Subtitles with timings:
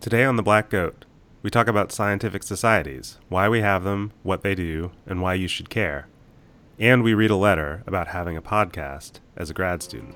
[0.00, 1.04] Today on The Black Goat,
[1.42, 5.46] we talk about scientific societies, why we have them, what they do, and why you
[5.46, 6.08] should care.
[6.78, 10.14] And we read a letter about having a podcast as a grad student.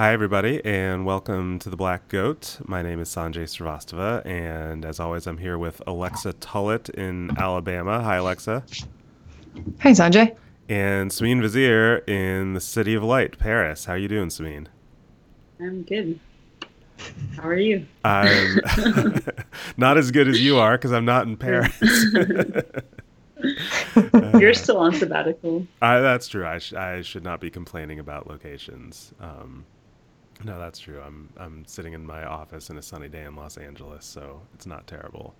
[0.00, 2.58] Hi, everybody, and welcome to the Black Goat.
[2.64, 8.02] My name is Sanjay Srivastava, and as always, I'm here with Alexa Tullett in Alabama.
[8.02, 8.64] Hi, Alexa.
[9.80, 10.34] Hi, Sanjay.
[10.70, 13.84] And Simine Vazire in the City of Light, Paris.
[13.84, 14.68] How are you doing, Simine?
[15.60, 16.18] I'm good.
[17.36, 17.86] How are you?
[18.02, 18.58] I'm
[19.76, 21.78] not as good as you are because I'm not in Paris.
[24.40, 25.66] You're still on sabbatical.
[25.82, 26.46] I, that's true.
[26.46, 29.12] I, sh- I should not be complaining about locations.
[29.20, 29.66] Um,
[30.44, 31.00] no, that's true.
[31.04, 34.66] I'm I'm sitting in my office in a sunny day in Los Angeles, so it's
[34.66, 35.34] not terrible.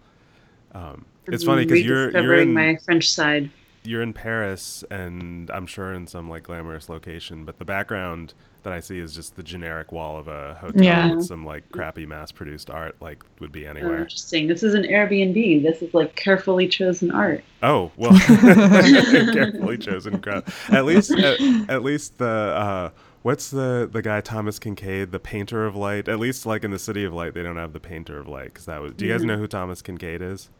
[0.72, 3.50] Um, it's funny because you're you're in my French side.
[3.82, 8.74] You're in Paris, and I'm sure in some like glamorous location, but the background that
[8.74, 11.14] I see is just the generic wall of a hotel Yeah.
[11.14, 13.96] with some like crappy mass-produced art, like would be Oh, anywhere.
[14.02, 14.48] interesting.
[14.48, 15.62] This is an Airbnb.
[15.62, 17.42] This is like carefully chosen art.
[17.62, 18.12] Oh well,
[19.32, 20.44] carefully chosen crowd.
[20.70, 22.90] At least, at, at least the uh,
[23.22, 26.08] what's the the guy Thomas Kinkade, the painter of light.
[26.08, 28.46] At least, like in the City of Light, they don't have the painter of light
[28.46, 28.92] because that was.
[28.94, 29.26] Do you guys Mhm.
[29.26, 30.50] know who Thomas Kinkade is?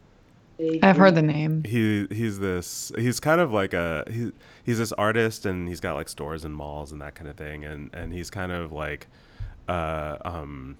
[0.82, 1.64] I've heard the name.
[1.64, 2.92] He he's this.
[2.96, 6.54] He's kind of like a he, he's this artist, and he's got like stores and
[6.54, 9.06] malls and that kind of thing, and and he's kind of like,
[9.68, 10.76] uh, um,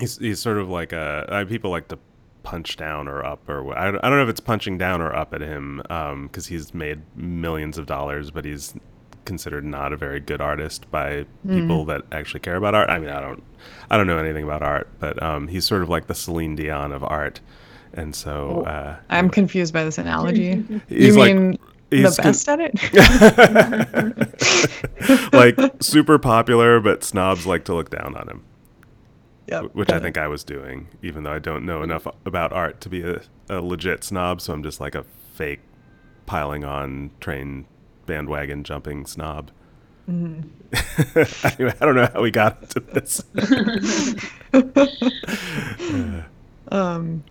[0.00, 1.98] he's he's sort of like a uh, people like to
[2.42, 5.14] punch down or up or I don't, I don't know if it's punching down or
[5.14, 5.80] up at him
[6.24, 8.74] because he's made millions of dollars but he's
[9.24, 13.10] considered not a very good artist by people that actually care about art I mean
[13.10, 13.42] I don't
[13.90, 16.92] I don't know anything about art but um, he's sort of like the Celine Dion
[16.92, 17.40] of art
[17.94, 20.64] and so uh, I'm confused by this analogy.
[20.88, 21.58] he's you mean
[21.90, 22.72] he's the con- best at it?
[25.32, 28.44] like super popular but snobs like to look down on him
[29.52, 29.74] yep.
[29.74, 32.88] which I think I was doing, even though I don't know enough about art to
[32.88, 34.40] be a, a legit snob.
[34.40, 35.04] So I'm just like a
[35.34, 35.60] fake
[36.26, 37.66] piling on train
[38.06, 39.50] bandwagon jumping snob.
[40.08, 40.42] anyway,
[40.74, 43.22] I don't know how we got into this.
[46.68, 47.22] Um,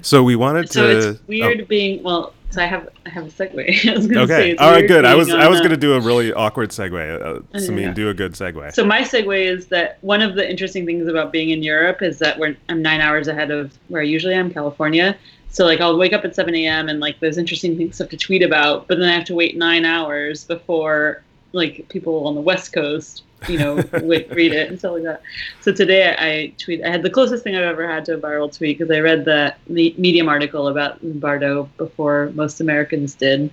[0.00, 1.02] so we wanted So to.
[1.02, 2.32] So it's weird being well.
[2.50, 3.86] So I have I have a segue.
[3.90, 4.50] I was Oh, gonna okay.
[4.52, 4.86] it's All right.
[4.88, 5.04] Good.
[5.04, 7.20] I was I was a- gonna do a really awkward segue.
[7.20, 7.92] Uh, Simine, Yeah.
[7.92, 8.72] do a good segue.
[8.72, 12.18] So my segue is that one of the interesting things about being in Europe is
[12.20, 15.16] that we're, I'm nine hours ahead of where I usually am, California.
[15.54, 16.88] So like I'll wake up at 7 a.m.
[16.88, 19.56] and like there's interesting things stuff to tweet about, but then I have to wait
[19.56, 21.22] nine hours before
[21.52, 25.22] like people on the West Coast, you know, wait, read it and stuff like that.
[25.60, 26.84] So today I, I tweet.
[26.84, 29.24] I had the closest thing I've ever had to a viral tweet because I read
[29.24, 33.50] the Me- Medium article about Zimbardo before most Americans did.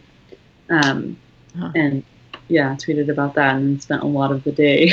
[0.70, 1.18] Um,
[1.58, 1.72] Huh.
[1.76, 2.04] and
[2.48, 4.92] yeah, tweeted about that and spent a lot of the day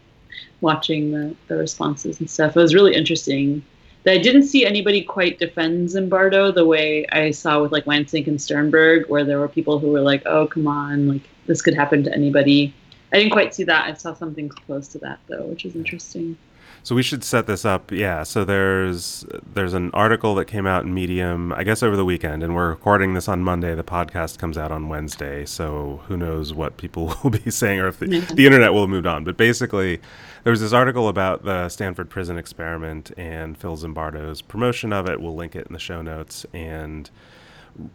[0.60, 2.56] watching the, the responses and stuff.
[2.56, 3.64] It was really interesting.
[4.04, 8.26] That I didn't see anybody quite defend Zimbardo the way I saw with like Wansink
[8.26, 11.74] and Sternberg, where there were people who were like, "Oh, come on, like this could
[11.74, 12.74] happen to anybody."
[13.12, 13.88] I didn't quite see that.
[13.88, 16.36] I saw something close to that though, which is interesting.
[16.84, 17.92] So we should set this up.
[17.92, 18.24] Yeah.
[18.24, 19.24] So there's
[19.54, 22.70] there's an article that came out in Medium, I guess over the weekend, and we're
[22.70, 23.74] recording this on Monday.
[23.74, 27.88] The podcast comes out on Wednesday, so who knows what people will be saying or
[27.88, 29.22] if the, the internet will have moved on.
[29.22, 30.00] But basically,
[30.44, 35.20] there was this article about the Stanford prison experiment and Phil Zimbardo's promotion of it.
[35.20, 37.08] We'll link it in the show notes and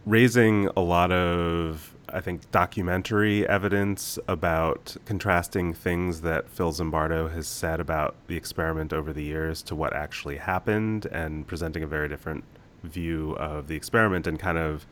[0.06, 7.46] raising a lot of I think documentary evidence about contrasting things that Phil Zimbardo has
[7.46, 12.08] said about the experiment over the years to what actually happened and presenting a very
[12.08, 12.44] different
[12.82, 14.86] view of the experiment and kind of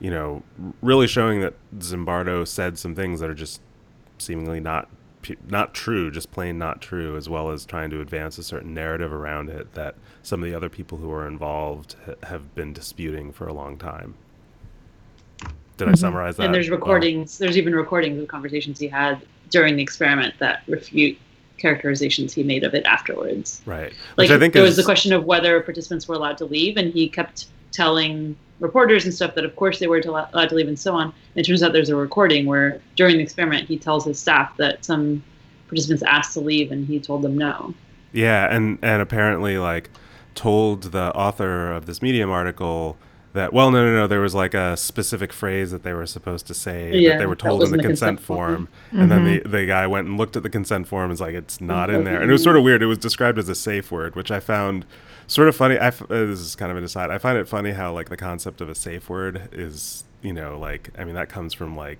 [0.00, 0.42] you know
[0.80, 3.60] really showing that Zimbardo said some things that are just
[4.18, 4.88] seemingly not
[5.48, 9.12] not true, just plain not true, as well as trying to advance a certain narrative
[9.12, 13.32] around it that some of the other people who are involved ha- have been disputing
[13.32, 14.14] for a long time.
[15.76, 15.94] Did I mm-hmm.
[15.96, 16.44] summarize that?
[16.46, 16.78] and there's well?
[16.78, 17.38] recordings.
[17.38, 21.18] There's even recordings of conversations he had during the experiment that refute
[21.58, 23.62] characterizations he made of it afterwards.
[23.66, 23.92] right?
[24.16, 26.44] like Which I think there is was the question of whether participants were allowed to
[26.44, 30.46] leave and he kept telling reporters and stuff that of course they were allowed uh,
[30.46, 31.04] to leave and so on.
[31.04, 34.56] And it turns out there's a recording where during the experiment he tells his staff
[34.56, 35.22] that some
[35.68, 37.74] participants asked to leave and he told them no.
[38.12, 39.90] Yeah, and and apparently like
[40.34, 42.96] told the author of this Medium article
[43.36, 46.46] that well no no no there was like a specific phrase that they were supposed
[46.48, 49.08] to say Yeah, that they were told in the consent, form, and Mm-hmm.
[49.08, 51.04] then the, the guy went and looked at the consent form.
[51.04, 52.20] And was like it's not in there.
[52.20, 54.40] and it was sort of weird it was described as a safe word which i
[54.40, 54.84] found
[55.28, 55.76] sort of funny.
[55.78, 58.08] I f- uh, this is kind of an aside i find it funny how like
[58.08, 61.76] the concept of a safe word is you know like i mean that comes from
[61.76, 61.98] like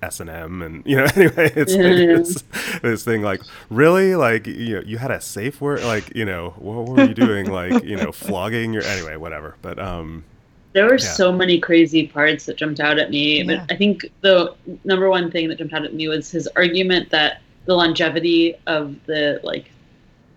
[0.00, 2.16] S and M, and you know, anyway, it's Yeah, like yeah.
[2.18, 2.44] this,
[2.82, 6.50] this thing like really, like you know, you had a safe word, like you know,
[6.56, 9.56] what were you doing, like you know, flogging your anyway, whatever.
[9.60, 10.22] But um,
[10.78, 11.12] There were Yeah.
[11.22, 13.38] so many crazy parts that jumped out at me.
[13.38, 13.44] Yeah.
[13.66, 14.54] But I think the
[14.84, 18.94] number one thing that jumped out at me was his argument that the longevity of
[19.06, 19.72] the like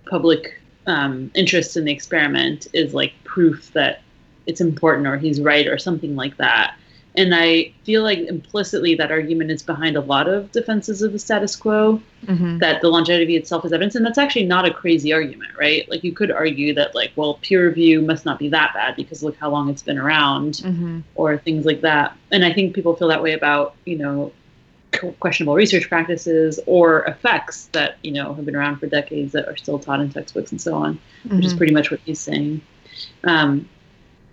[0.09, 4.01] public um, interest in the experiment is like proof that
[4.47, 6.73] it's important or he's right or something like that.
[7.15, 11.19] And I feel like implicitly that argument is behind a lot of defenses of the
[11.19, 15.11] status quo hmm that the longevity itself is evidence and that's actually not a crazy
[15.11, 15.89] argument right?
[15.89, 19.23] Like you could argue that like well peer review must not be that bad because
[19.23, 22.15] look how long it's been around hmm or things like that.
[22.31, 24.31] And i think people feel that way about you know
[25.19, 29.57] questionable research practices or effects that you know have been around for decades that are
[29.57, 30.99] still taught in textbooks and so on
[31.37, 32.61] which is pretty much what he's saying.
[33.23, 33.67] Um,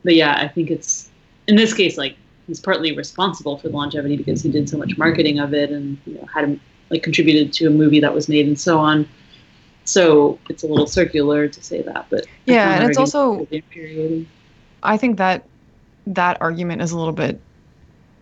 [0.05, 1.09] but yeah i think it's
[1.47, 2.17] in this case like
[2.49, 5.97] he's partly responsible for the longevity because he did so much marketing of it and
[6.06, 6.59] you know had
[6.91, 9.06] like contributed to a movie that was made and so on
[9.85, 14.27] so it's a little circular to say that but Yeah, and it's also- really infuriating.
[14.83, 15.45] I think that
[16.06, 17.41] that argument is a little bit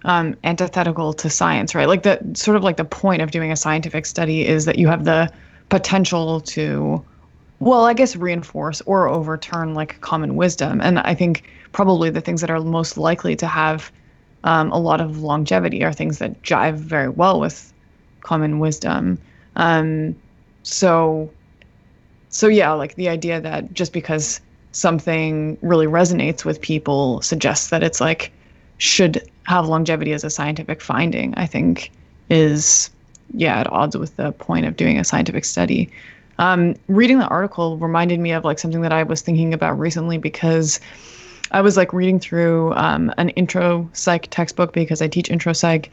[0.05, 1.87] um, antithetical to science, right?
[1.88, 4.87] Like the sort of like the point of doing a scientific study is that you
[4.88, 5.31] have the
[5.69, 7.05] potential to,
[7.58, 10.81] well, I guess reinforce or overturn like common wisdom.
[10.81, 11.43] And I think
[11.73, 13.93] probably the things that are most likely to have
[14.46, 17.72] um, a lot of longevity are things that jive very well with
[18.20, 19.19] common wisdom.
[19.56, 20.16] Um,
[20.62, 21.31] so,
[22.31, 24.40] so yeah, like the idea that just because
[24.76, 28.31] something really resonates with people suggests that it's like
[28.76, 31.90] should have longevity as a scientific finding i think
[32.28, 32.90] is
[33.32, 35.90] yeah at odds with the point of doing a scientific study
[36.38, 40.19] um, reading the article reminded me of like something that i was thinking about recently
[40.19, 40.78] because
[41.52, 45.90] i was like reading through um, an intro psych textbook because i teach intro psych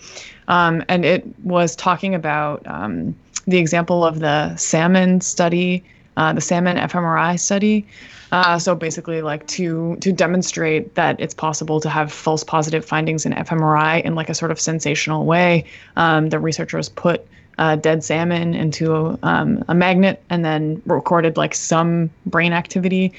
[0.47, 3.15] um, and it was talking about um,
[3.47, 5.83] the example of the salmon study
[6.17, 7.85] uh, the salmon fMRI study.
[8.31, 13.25] Uh, so basically, like to to demonstrate that it's possible to have false positive findings
[13.25, 15.65] in fMRI in like a sort of sensational way,
[15.95, 17.27] um, the researchers put
[17.59, 23.13] uh, dead salmon into um, a magnet and then recorded like some brain activity.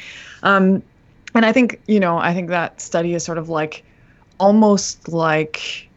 [1.34, 3.84] And I think you know I think that study is sort of like
[4.38, 5.88] almost like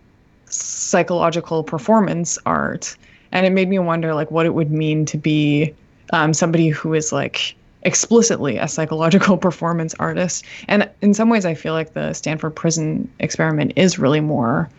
[0.45, 2.95] psychological performance art.
[3.31, 5.73] And it made me wonder like what it would mean to be
[6.13, 10.45] um, somebody who is like explicitly a psychological performance artist.
[10.67, 14.69] And in some ways i feel like the stanford prison experiment is really more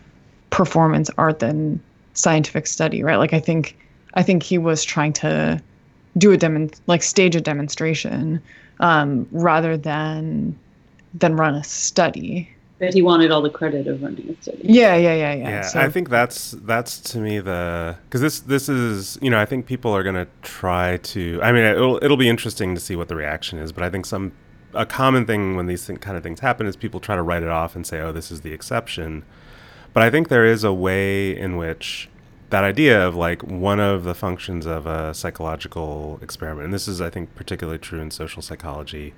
[0.49, 1.79] performance art than
[2.13, 3.17] scientific study right?
[3.17, 3.77] Like i think
[4.15, 5.61] i think he was trying to
[6.17, 8.41] do a demon like stage a demonstration
[8.79, 10.57] um, rather than
[11.13, 12.49] than run a study.
[12.77, 14.59] But he wanted all the credit of running a study.
[14.63, 18.39] yeah yeah yeah yeah, yeah, So- I think that's that's to me the because this
[18.41, 22.15] this is you know I think people are gonna try to I mean it'll it'll
[22.17, 24.31] be interesting to see what the reaction is, but I think some
[24.73, 27.41] a common thing when these thing, kind of things happen is people try to write
[27.43, 29.23] it off and say oh this is the exception,
[29.93, 32.07] but I think there is a way in which
[32.49, 37.01] that idea of like one of the functions of a psychological experiment, and this is
[37.01, 39.13] I think particularly true in social psychology,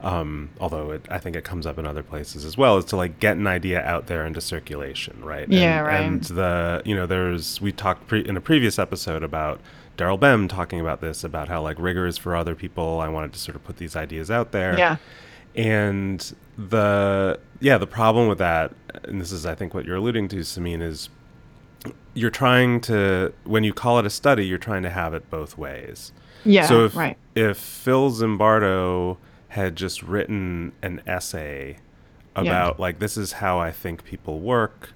[0.00, 2.96] um, although it, I think it comes up in other places as well, is to
[2.96, 5.48] like get an idea out there into circulation, right?
[5.48, 6.00] Yeah, and, right.
[6.00, 9.60] And the you know there's we talked pre- in a previous episode about
[9.96, 13.00] Daryl Bem talking about this about how like rigor is for other people.
[13.00, 14.96] I wanted to sort of put these ideas out there, yeah
[15.58, 18.72] and the yeah the problem with that,
[19.04, 21.08] and this is I think what you're alluding to, Simine, is
[22.14, 25.56] you're trying to when you call it a study, you're trying to have it both
[25.58, 26.12] ways.
[26.44, 29.16] yeah so if right if Phil Zimbardo
[29.48, 31.78] had just written an essay
[32.36, 34.90] about like this is how I think people work,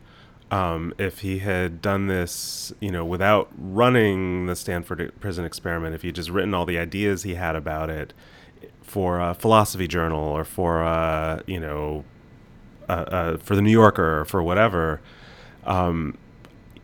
[0.53, 6.03] um, if he had done this, you know, without running the Stanford prison experiment, if
[6.03, 8.13] he just written all the ideas he had about it
[8.83, 12.05] for a philosophy journal or for a, you know,
[12.89, 15.01] uh, uh, for the New Yorker or for whatever,
[15.65, 16.19] um,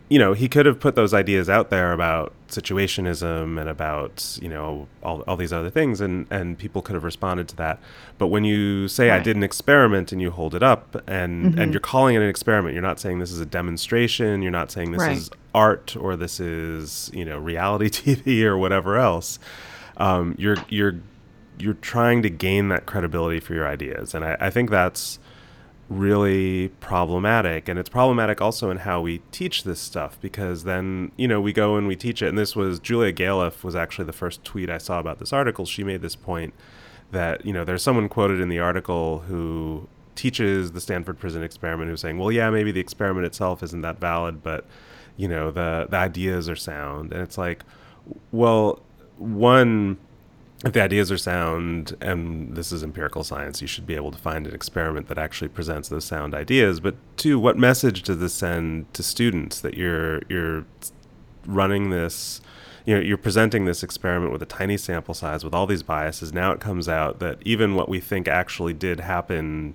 [0.09, 4.49] you know, he could have put those ideas out there about situationism and about, you
[4.49, 7.79] know, all, all these other things, and, and people could have responded to that.
[8.17, 11.59] But when you say, I did an experiment and you hold it up and, Mhm.
[11.59, 14.71] and you're calling it an experiment, you're not saying this is a demonstration, you're not
[14.71, 15.17] saying this Right.
[15.17, 19.37] is art or this is, you know, reality TV or whatever else.
[19.97, 20.95] Um, you're, you're,
[21.59, 24.13] you're trying to gain that credibility for your ideas.
[24.15, 25.19] And I, I think that's,
[25.89, 27.67] really problematic.
[27.67, 31.51] And it's problematic also in how we teach this stuff because then you know we
[31.51, 32.27] go and we teach it.
[32.29, 35.65] And this was julia galef was actually the first tweet i saw about this article.
[35.65, 36.53] She made this point
[37.11, 41.89] that you know there's someone quoted in the article who teaches the stanford prison experiment
[41.89, 44.65] who's saying well yeah maybe the experiment itself isn't that valid but
[45.19, 47.11] you know the the ideas are sound.
[47.11, 47.63] And it's like
[48.31, 48.81] well
[49.17, 49.97] one
[50.65, 54.17] if the ideas are sound and this is empirical science, you should be able to
[54.17, 56.81] find an experiment that actually presents those sound ideas.
[56.81, 60.65] But two, what message does this send to students that you're you're
[61.45, 62.41] running this
[62.85, 66.33] you know you're presenting this experiment with a tiny sample size with all these biases
[66.33, 69.73] now it comes out that even what we think actually did happen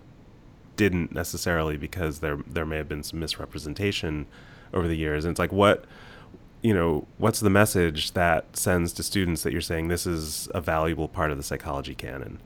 [0.76, 4.26] didn't necessarily because there there may have been some misrepresentation
[4.72, 5.84] over the years and it's like what
[6.64, 10.62] you know, what's the message that sends to students that you're saying this is a
[10.62, 12.40] valuable part of the psychology canon?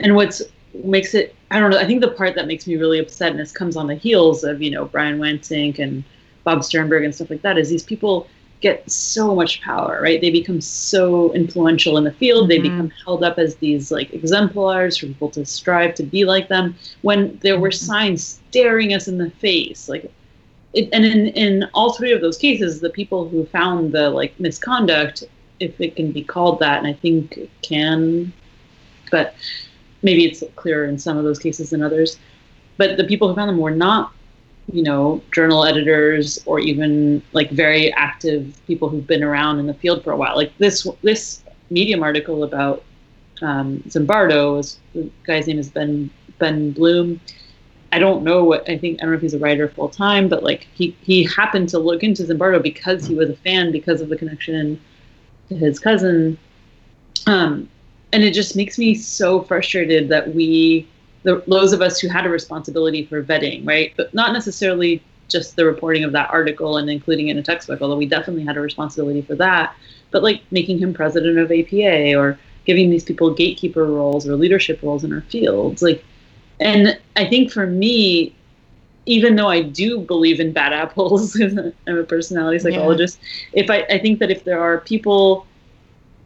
[0.00, 0.42] And what's
[0.82, 3.38] makes it I don't know, I think the part that makes me really upset and
[3.38, 6.02] this comes on the heels of, you know, Brian Wansink and
[6.42, 8.26] Bob Sternberg and stuff like that is these people
[8.60, 10.20] get so much power, right?
[10.20, 12.50] They become so influential in the field.
[12.50, 12.76] They mm-hmm.
[12.76, 16.74] become held up as these like exemplars for people to strive to be like them
[17.02, 17.86] when there were mm-hmm.
[17.86, 19.88] signs staring us in the face.
[19.88, 20.10] Like
[20.74, 24.38] it, and in, in all three of those cases, the people who found the like
[24.40, 25.24] misconduct,
[25.60, 28.32] if it can be called that, and I think it can,
[29.10, 29.34] but
[30.02, 32.18] maybe it's clearer in some of those cases than others.
[32.76, 34.12] But the people who found them were not,
[34.72, 39.74] you know, journal editors or even like very active people who've been around in the
[39.74, 40.36] field for a while.
[40.36, 42.84] Like this this Medium article about
[43.42, 47.20] um, Zimbardo, was, the guy's name is Ben Ben Blum
[47.94, 48.98] I don't know what I think.
[48.98, 51.78] I don't know if he's a writer full time, but like he he happened to
[51.78, 54.80] look into Zimbardo because he was a fan because of the connection
[55.48, 56.36] to his cousin.
[57.28, 57.68] Um,
[58.12, 60.88] and it just makes me so frustrated that we,
[61.22, 65.54] the, those of us who had a responsibility for vetting, right, but not necessarily just
[65.54, 68.56] the reporting of that article and including it in a textbook, although we definitely had
[68.56, 69.76] a responsibility for that,
[70.10, 74.82] but like making him president of APA or giving these people gatekeeper roles or leadership
[74.82, 76.04] roles in our fields, like
[76.60, 78.34] and I think for me,
[79.06, 83.18] even though I do believe in bad apples, I'm a personality psychologist.
[83.52, 83.64] Yeah.
[83.64, 85.46] If I, I think that if there are people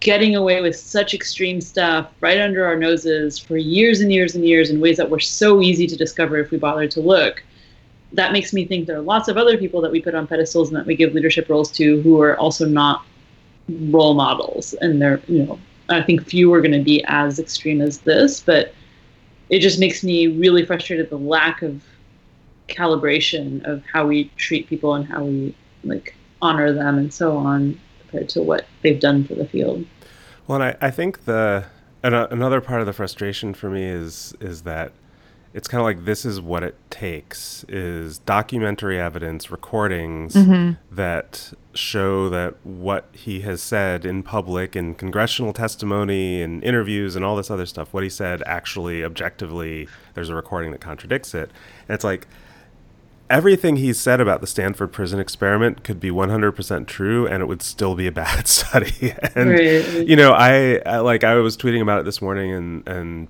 [0.00, 4.44] getting away with such extreme stuff right under our noses for years and years and
[4.44, 7.42] years in ways that were so easy to discover if we bothered to look,
[8.12, 10.68] that makes me think there are lots of other people that we put on pedestals
[10.68, 13.04] and that we give leadership roles to who are also not
[13.68, 14.74] role models.
[14.74, 15.58] And they're, you know,
[15.88, 18.72] I think few are going to be as extreme as this, but
[19.50, 21.82] it just makes me really frustrated the lack of
[22.68, 27.78] calibration of how we treat people and how we like honor them and so on
[28.00, 29.84] compared to what they've done for the field.
[30.46, 31.66] Well, and I, I think the
[32.02, 34.92] and another part of the frustration for me is is that
[35.54, 40.72] it's kind of like this is what it takes is documentary evidence recordings mm-hmm.
[40.94, 47.24] that show that what he has said in public in congressional testimony and interviews and
[47.24, 51.50] all this other stuff what he said actually objectively there's a recording that contradicts it
[51.86, 52.26] and it's like
[53.30, 57.62] everything he said about the Stanford prison experiment could be 100% true and it would
[57.62, 60.06] still be a bad study and right.
[60.06, 63.28] you know I, I like I was tweeting about it this morning and and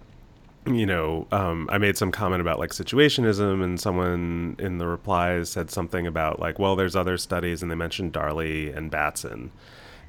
[0.74, 5.50] you know, um, I made some comment about like situationism, and someone in the replies
[5.50, 9.50] said something about like, well, there's other studies, and they mentioned Darley and Batson,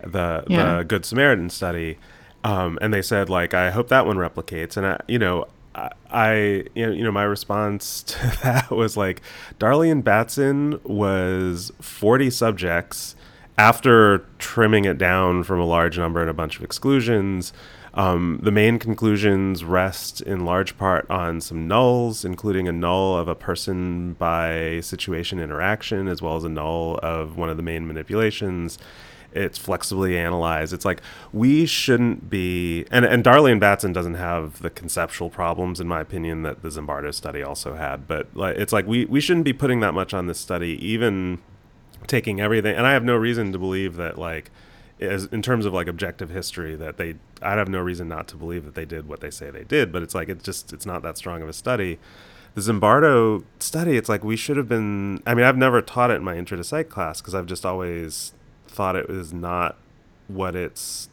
[0.04, 0.78] the yeah.
[0.78, 1.98] the Good Samaritan study,
[2.44, 5.48] um, and they said like, I hope that one replicates, and I, you know.
[6.12, 9.22] I, you know, my response to that was like,
[9.60, 13.16] Darley and Batson was 40 subjects
[13.60, 17.52] after trimming it down from a large number and a bunch of exclusions.
[17.94, 23.28] Um, the main conclusions rest in large part on some nulls, including a null of
[23.28, 27.88] a person by situation interaction, as well as a null of one of the main
[27.88, 28.78] manipulations.
[29.32, 30.74] It's flexibly analyzed.
[30.74, 35.80] It's like we shouldn't be, and, and Darley and Batson doesn't have the conceptual problems,
[35.80, 38.08] in my opinion, that the Zimbardo study also had.
[38.08, 41.40] But like, it's like we, we shouldn't be putting that much on this study, even
[42.08, 42.76] taking everything.
[42.76, 44.50] And I have no reason to believe that, like,
[45.00, 48.36] as in terms of like objective history that they I'd have no reason not to
[48.36, 50.86] believe that they did what they say they did, but it's like it's just it's
[50.86, 52.00] not that strong of a study.
[52.56, 55.22] The Zimbardo study, it's like we should have been.
[55.26, 57.66] I mean, I've never taught it in my intro to psych class because I've just
[57.66, 58.34] always
[58.68, 59.78] thought it was not
[60.28, 61.10] what it's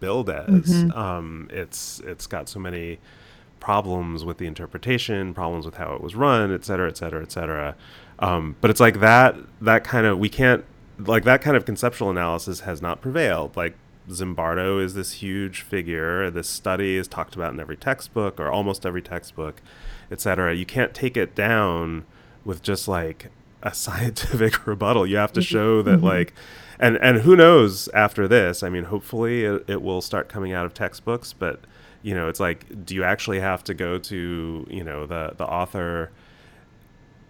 [0.00, 0.48] billed as.
[0.48, 0.98] Mm-hmm.
[0.98, 2.98] Um, it's it's got so many
[3.58, 7.32] problems with the interpretation, problems with how it was run, et cetera, et cetera, et
[7.32, 7.74] cetera.
[8.18, 10.64] Um, but it's like that that kind of we can't
[10.98, 13.56] like that kind of conceptual analysis has not prevailed.
[13.56, 13.74] Like
[14.08, 16.30] Zimbardo is this huge figure.
[16.30, 19.60] This study is talked about in every textbook or almost every textbook.
[20.10, 20.54] etc.
[20.54, 22.04] You can't take it down
[22.44, 23.30] with just like
[23.62, 25.06] a scientific rebuttal.
[25.06, 26.04] You have to show that Mm-hmm.
[26.06, 26.34] like
[26.78, 28.62] and and who knows after this?
[28.62, 31.60] I mean, hopefully it, it will start coming out of textbooks, but
[32.02, 35.44] you know, it's like do you actually have to go to, you know, the the
[35.46, 36.10] author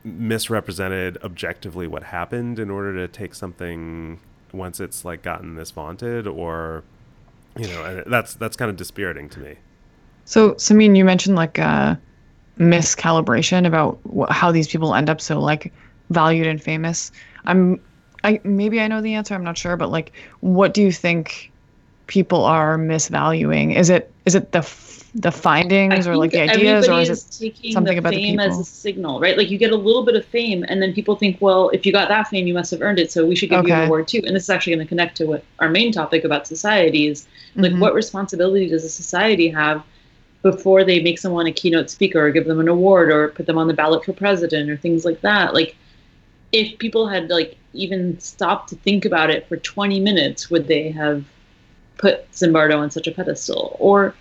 [0.06, 4.20] misrepresented objectively what happened in order to take something
[4.52, 6.84] once it's like gotten this vaunted or
[7.58, 9.56] you know, that's that's kind of dispiriting to me.
[10.24, 11.96] So, Simine, you mentioned like uh,
[12.58, 15.72] miscalibration about wh- how these people end up so like
[16.10, 17.12] valued and famous.
[17.44, 17.80] I'm,
[18.24, 19.34] I maybe I know the answer.
[19.34, 21.50] I'm not sure, but like, what do you think
[22.06, 23.74] people are misvaluing?
[23.76, 27.08] Is it is it the f- the findings I or like the ideas, or is
[27.08, 29.36] it taking something about the fame as a signal, right?
[29.36, 31.92] Like you get a little bit of fame, and then people think, well, if you
[31.92, 34.08] got that fame, you must have earned it, so we should give you an award
[34.08, 34.22] too.
[34.26, 37.26] And this is actually going to connect to what our main topic about society is
[37.56, 37.78] Like, Mhm.
[37.78, 39.82] what responsibility does a society have
[40.42, 43.58] before they make someone a keynote speaker or give them an award or put them
[43.58, 45.54] on the ballot for president or things like that?
[45.54, 45.76] Like,
[46.52, 50.90] if people had like even stopped to think about it for 20 minutes, would they
[50.90, 51.24] have
[51.98, 53.76] put Zimbardo on such a pedestal?
[53.78, 54.14] Or,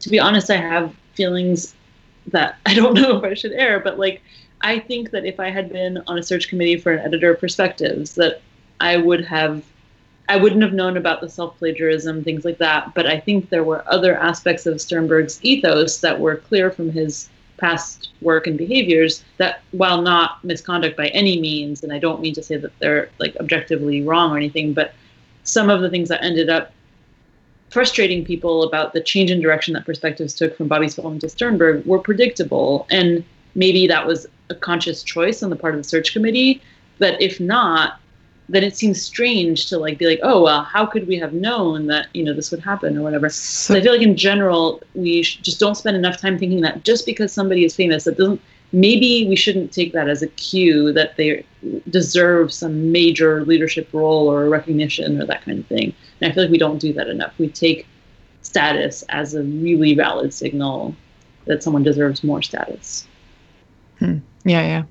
[0.00, 1.74] to be honest, I have feelings
[2.28, 4.22] that I don't know if I should air, but like,
[4.62, 7.40] I think that if I had been on a search committee for an editor of
[7.40, 8.40] perspectives, that
[8.80, 9.62] I would have,
[10.28, 12.94] I wouldn't have known about the self plagiarism, things like that.
[12.94, 17.28] But I think there were other aspects of Sternberg's ethos that were clear from his
[17.56, 22.34] past work and behaviors that while not misconduct by any means and i don't mean
[22.34, 24.94] to say that they're like objectively wrong or anything but
[25.44, 26.72] some of the things that ended up
[27.70, 31.84] frustrating people about the change in direction that perspectives took from bobbie spellman to sternberg
[31.84, 36.12] were predictable and maybe that was a conscious choice on the part of the search
[36.12, 36.62] committee
[36.98, 37.98] but if not
[38.48, 41.86] then it seems strange to like be like oh well how could we have known
[41.86, 43.28] that you know this would happen or whatever
[43.66, 46.84] so I feel like in general, we sh- just don't spend enough time thinking that
[46.84, 48.40] just because somebody is famous, that doesn't.
[48.72, 51.44] Maybe we shouldn't take that as a cue that they
[51.88, 55.94] deserve some major leadership role or recognition or that kind of thing.
[56.20, 57.32] And I feel like we don't do that enough.
[57.38, 57.86] We take
[58.42, 60.94] status as a really valid signal
[61.46, 63.06] that someone deserves more status.
[64.00, 64.82] yeah, yeah,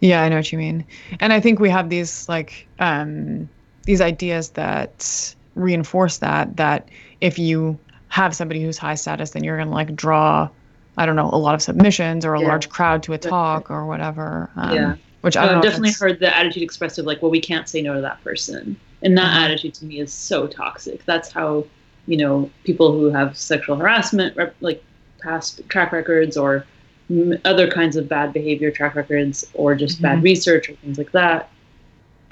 [0.00, 0.22] yeah.
[0.22, 0.84] I know what you mean,
[1.20, 3.48] and I think we have these like um,
[3.84, 6.88] these ideas that reinforce that that
[7.20, 10.48] if you have somebody who's high status, then you're gonna like draw,
[10.96, 12.48] I don't know, a lot of submissions or a Yeah.
[12.48, 14.50] large crowd to a talk or whatever.
[14.56, 14.94] Um, Yeah.
[15.22, 15.58] Which I I've don't know.
[15.60, 18.22] if definitely heard the attitude expressed of like, well, we can't say no to that
[18.22, 19.44] person, and that Mhm.
[19.44, 21.04] attitude to me is so toxic.
[21.06, 21.64] That's how
[22.06, 24.82] you know people who have sexual harassment, rep- like
[25.20, 26.66] past track records or
[27.10, 30.02] m- other kinds of bad behavior track records, or just Mhm.
[30.02, 31.48] bad research or things like that.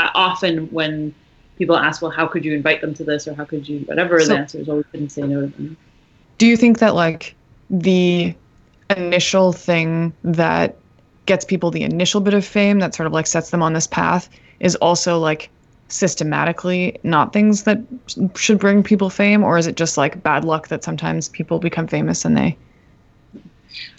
[0.01, 1.15] I, often when
[1.59, 4.19] people ask, well, how could you invite them to this, or how could you whatever,
[4.21, 5.77] So- the answer is, well, we couldn't say no to them.
[6.39, 7.35] Do you think that like
[7.69, 8.35] the
[8.97, 10.77] initial thing that
[11.31, 13.87] gets people the initial bit of fame that sort of like sets them on this
[13.87, 15.49] path is also like
[15.87, 17.79] systematically not things that
[18.35, 21.87] should bring people fame or is it just like bad luck that sometimes people become
[21.87, 22.57] famous and they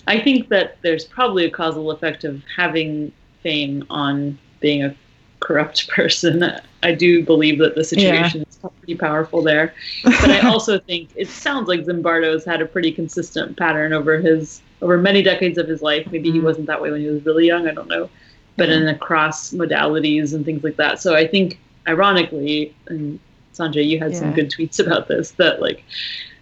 [0.08, 3.14] I think that there's probably a causal effect of having
[3.44, 4.94] fame on being a
[5.40, 6.44] corrupt person.
[6.84, 9.74] I do believe that the situation is pretty powerful there.
[10.04, 14.62] But I also think it sounds like Zimbardo's had a pretty consistent pattern over his
[14.82, 16.08] over many decades of his life.
[16.12, 16.44] Maybe he Mhm.
[16.44, 18.10] wasn't that way when he was really young, I don't know.
[18.58, 21.00] But in across modalities and things like that.
[21.00, 23.20] So I think ironically, and
[23.54, 25.84] Sanjay, you had some good tweets about this, that like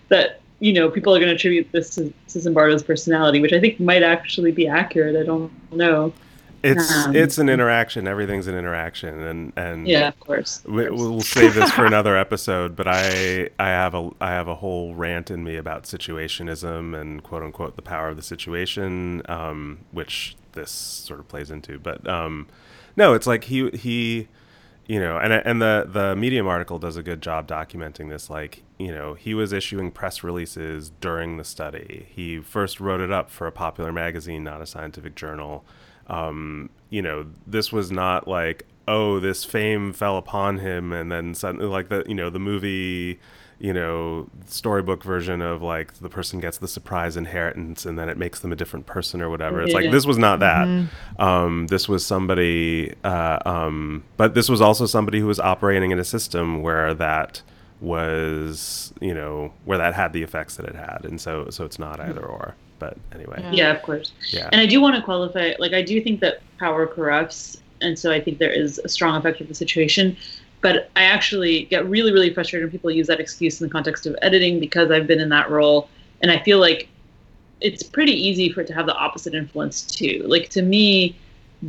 [0.09, 3.59] that you know people are going to attribute this to, to Zimbardo's personality, which I
[3.59, 5.15] think might actually be accurate.
[5.15, 6.13] I don't know.
[6.61, 8.07] It's Um, it's an interaction.
[8.07, 10.65] Everything's an interaction, and and Yeah, of course.
[10.65, 10.91] of We, course.
[10.91, 14.93] we'll save this for another episode, but I I have a I have a whole
[14.95, 20.35] rant in me about situationism and quote unquote the power of the situation, um, which
[20.53, 21.79] this sort of plays into.
[21.79, 22.47] But um,
[22.97, 24.27] no, it's like he he,
[24.87, 28.29] you know, and and the the Medium article does a good job documenting this.
[28.29, 32.07] Like you know, he was issuing press releases during the study.
[32.09, 35.65] He first wrote it up for a popular magazine, not a scientific journal
[36.09, 41.35] um, you know, this was not like, oh, this fame fell upon him, and then
[41.35, 43.19] suddenly, like the, you know, the movie,
[43.59, 48.17] you know, storybook version of like the person gets the surprise inheritance, and then it
[48.17, 49.61] makes them a different person or whatever.
[49.61, 49.81] It's Yeah.
[49.81, 50.65] like this was not that.
[50.67, 50.87] Mhm.
[51.19, 55.99] Um, this was somebody, uh, um, but this was also somebody who was operating in
[55.99, 57.41] a system where that
[57.81, 61.79] was, you know, where that had the effects that it had, and so so it's
[61.79, 62.55] not either or.
[62.79, 63.51] But anyway, Yeah.
[63.51, 64.13] yeah, of course.
[64.31, 64.49] yeah.
[64.51, 67.61] And I do want to qualify, like, I do think that power corrupts.
[67.81, 70.17] And so I think there is a strong effect of the situation.
[70.61, 74.05] But I actually get really, really frustrated when people use that excuse in the context
[74.05, 75.89] of editing because I've been in that role.
[76.21, 76.89] And I feel like
[77.61, 80.23] it's pretty easy for it to have the opposite influence too.
[80.25, 81.15] Like to me,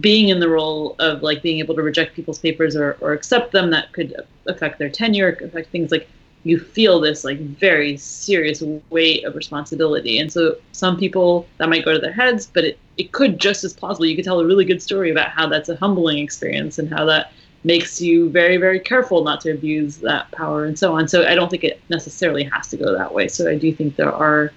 [0.01, 3.51] being in the role of like being able to reject people's papers or, or accept
[3.53, 4.15] them that could
[4.47, 6.09] affect their tenure, affect things like
[6.45, 10.19] you feel this like very serious weight of responsibility.
[10.19, 13.63] And so some people that might go to their heads, but it, it could just
[13.63, 16.79] as plausibly, you could tell a really good story about how that's a humbling experience
[16.79, 20.97] and how that makes you very, very careful not to abuse that power and so
[20.97, 21.07] on.
[21.09, 23.29] So I don't think it necessarily has to go that way.
[23.29, 24.51] So I do think there are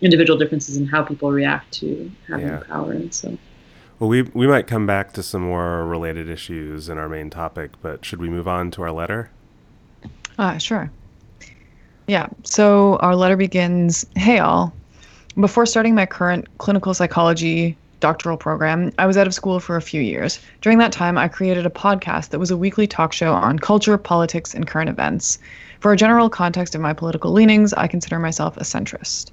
[0.00, 2.62] individual differences in how people react to having yeah.
[2.68, 3.36] power and so
[3.98, 7.70] well we we might come back to some more related issues in our main topic
[7.80, 9.30] but should we move on to our letter
[10.38, 10.90] uh sure
[12.06, 14.72] yeah so our letter begins hey all
[15.40, 19.80] before starting my current clinical psychology doctoral program, I was out of school for a
[19.80, 20.38] few years.
[20.60, 23.96] During that time, I created a podcast that was a weekly talk show on culture,
[23.96, 25.38] politics, and current events.
[25.80, 29.30] For a general context of my political leanings, I consider myself a centrist.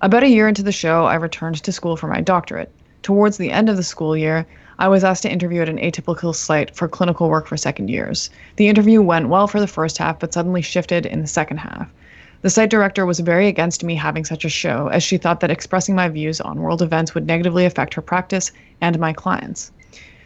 [0.00, 2.72] About a year into the show, I returned to school for my doctorate.
[3.04, 6.34] Towards the end of the school year, I was asked to interview at an atypical
[6.34, 8.28] site for clinical work for second years.
[8.56, 11.90] The interview went well for the first half, but suddenly shifted in the second half.
[12.42, 15.50] The site director was very against me having such a show, as she thought that
[15.50, 19.72] expressing my views on world events would negatively affect her practice and my clients.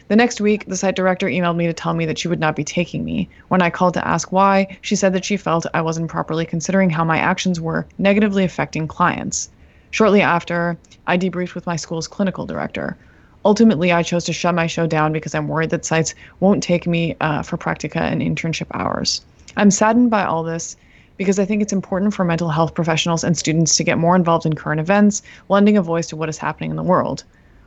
[0.09, 2.57] The next week, the site director emailed me to tell me that she would not
[2.57, 3.29] be taking me.
[3.47, 6.89] When I called to ask why, she said that she felt I wasn't properly considering
[6.89, 9.49] how my actions were negatively affecting clients.
[9.91, 12.97] Shortly after, I debriefed with my school's clinical director.
[13.43, 16.85] Ultimately, I chose to shut my show down because I'm worried that sites won't take
[16.85, 19.21] me uh, for practica and internship hours.
[19.57, 20.75] I'm saddened by all this
[21.17, 24.45] because I think it's important for mental health professionals and students to get more involved
[24.45, 27.23] in current events, lending a voice to what is happening in the world.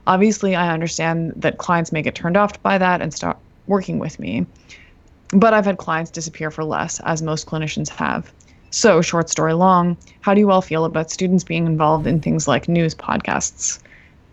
[0.07, 4.19] Obviously, I understand that clients may get turned off by that and stop working with
[4.19, 4.47] me,
[5.31, 8.33] but I've had clients disappear for less, as most clinicians have.
[8.71, 12.49] So, short story long, how do you all feel about students being involved in things
[12.49, 13.79] like news podcasts?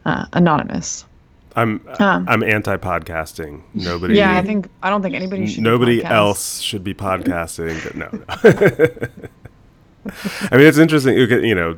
[0.04, 1.06] Uh, anonymous.
[1.56, 3.62] I'm um, I'm anti-podcasting.
[3.74, 4.16] Nobody.
[4.16, 5.64] Yeah, I think I don't think anybody should.
[5.64, 7.96] Nobody else should be podcasting.
[7.96, 8.24] no, no.
[10.52, 11.18] I mean, it's interesting.
[11.18, 11.78] You know,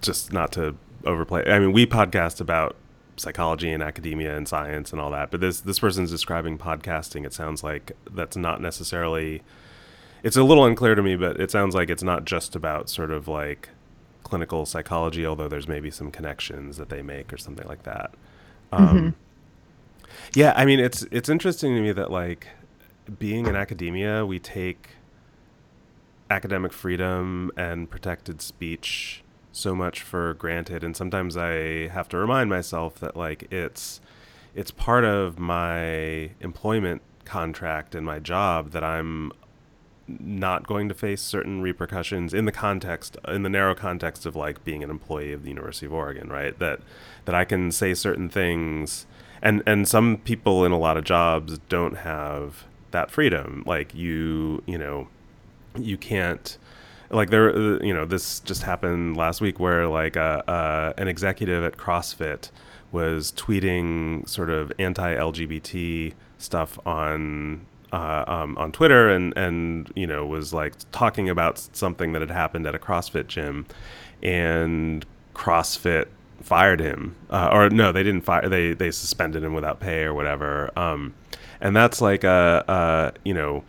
[0.00, 1.44] just not to overplay.
[1.46, 2.76] I mean, we podcast about
[3.16, 7.24] psychology and academia and science and all that, but this this person's describing podcasting.
[7.24, 9.42] It sounds like that's not necessarily
[10.22, 13.10] it's a little unclear to me, but it sounds like it's not just about sort
[13.10, 13.70] of like
[14.22, 18.14] clinical psychology, although there's maybe some connections that they make or something like that.
[18.72, 19.08] Um, mm-hmm.
[20.34, 22.48] Yeah, I mean, it's it's interesting to me that like
[23.18, 24.90] being in academia, we take
[26.30, 32.48] academic freedom and protected speech so much for granted, and sometimes I have to remind
[32.48, 34.00] myself that like it's
[34.54, 39.32] it's part of my employment contract and my job that I'm
[40.20, 44.64] not going to face certain repercussions in the context in the narrow context of like
[44.64, 46.58] being an employee of the University of Oregon, right?
[46.58, 46.80] That
[47.24, 49.06] that I can say certain things
[49.42, 53.64] and and some people in a lot of jobs don't have that freedom.
[53.66, 55.08] Like you, you know,
[55.76, 56.56] you can't
[57.10, 61.08] like there uh, you know, this just happened last week where like uh, uh, an
[61.08, 62.50] executive at CrossFit
[62.92, 70.26] was tweeting sort of anti-LGBT stuff on uh, um, on Twitter and and you know
[70.26, 73.66] was like talking about something that had happened at a CrossFit gym,
[74.22, 76.06] and CrossFit
[76.40, 78.48] fired him, uh, or no, they didn't fire.
[78.48, 80.70] They they suspended him without pay or whatever.
[80.76, 81.14] Um,
[81.62, 83.64] and that's like a, a you know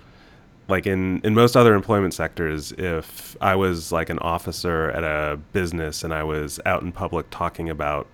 [0.67, 5.37] like in in most other employment sectors if i was like an officer at a
[5.51, 8.07] business and i was out in public talking about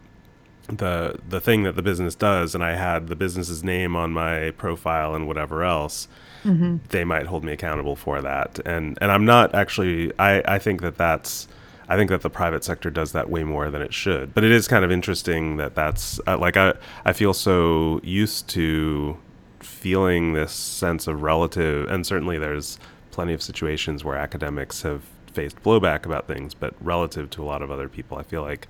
[0.70, 4.52] the the thing that the business does and I had the business's name on my
[4.52, 6.08] profile and whatever else,
[6.44, 6.78] mm-hmm.
[6.90, 8.60] they might hold me accountable for that.
[8.66, 11.48] And and I'm not actually I I think that that's
[11.88, 14.34] I think that the private sector does that way more than it should.
[14.34, 16.74] But it is kind of interesting that that's uh, like I
[17.06, 19.18] I feel so used to
[19.60, 22.80] feeling this sense of relative and certainly there's
[23.12, 25.04] plenty of situations where academics have
[25.34, 28.68] faced blowback about things, but relative to a lot of other people, I feel like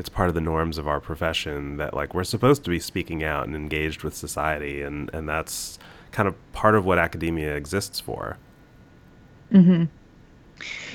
[0.00, 3.22] it's part of the norms of our profession that like we're supposed to be speaking
[3.22, 5.78] out and engaged with society and and that's
[6.10, 8.38] kind of part of what academia exists for
[9.52, 9.84] mm-hmm.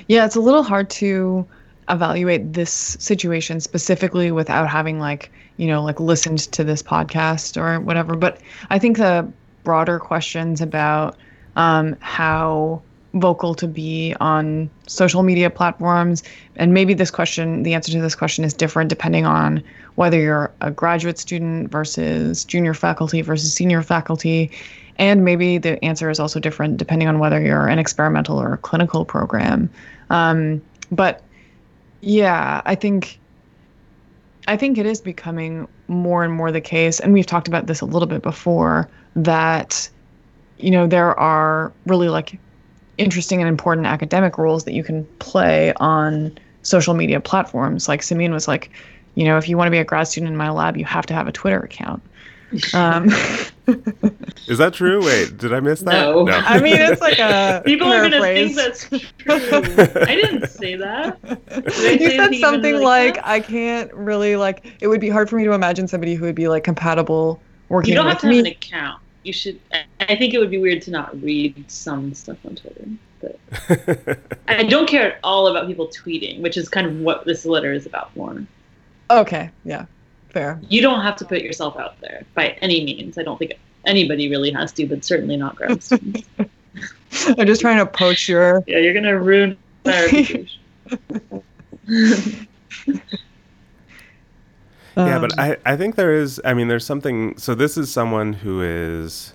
[0.08, 1.46] yeah it's a little hard to
[1.88, 7.80] evaluate this situation specifically without having like you know like listened to this podcast or
[7.80, 8.42] whatever but
[8.72, 9.32] i think the
[9.64, 11.16] broader questions about
[11.56, 12.82] um, how
[13.16, 16.24] vocal to be on social media platforms?
[16.58, 19.64] And maybe this question, the answer to this question is different depending on
[19.96, 24.52] whether you're a graduate student versus junior faculty versus senior faculty.
[24.98, 29.06] And maybe the answer is also different depending on whether you're an experimental or clinical
[29.06, 29.70] program.
[30.10, 31.22] Um, but
[32.02, 33.20] yeah, I think
[34.48, 37.82] I think it is becoming more and more the case, and we've talked about this
[37.82, 39.90] a little bit before, that,
[40.60, 42.38] you know, there are really like
[42.98, 47.88] interesting and important academic roles that you can play on social media platforms.
[47.88, 48.72] Like Simine was like,
[49.16, 51.06] you know, if you want to be a grad student in my lab, you have
[51.08, 52.02] to have a Twitter account.
[52.74, 53.10] Um,
[54.48, 55.04] Is that true?
[55.04, 55.92] Wait, did I miss that?
[55.92, 56.28] No.
[56.30, 59.00] I mean, it's like a People are gonna think that's true.
[59.28, 61.22] I didn't say that.
[61.50, 63.28] Did I say you said anything even something like, that?
[63.28, 66.36] I can't really like it would be hard for me to imagine somebody who would
[66.36, 68.38] be like compatible working you don't with have to me.
[68.38, 69.02] have an account.
[69.26, 69.60] You should.
[69.74, 72.86] I- I think it would be weird to not read some stuff on Twitter.
[73.22, 77.46] But I don't care at all about people tweeting, which is kind of what this
[77.46, 78.46] letter is about more.
[79.10, 79.86] Okay, yeah.
[80.30, 80.62] Fair.
[80.70, 83.18] You don't have to put yourself out there by any means.
[83.18, 83.54] I don't think
[83.86, 86.24] anybody really has to, but certainly not grad students.
[87.38, 90.46] I'm just trying to poach your yeah, you're gonna ruin my
[94.96, 95.08] reputation.
[95.08, 97.92] yeah, um, but I, I think there is I mean there's something so this is
[97.92, 99.34] someone who is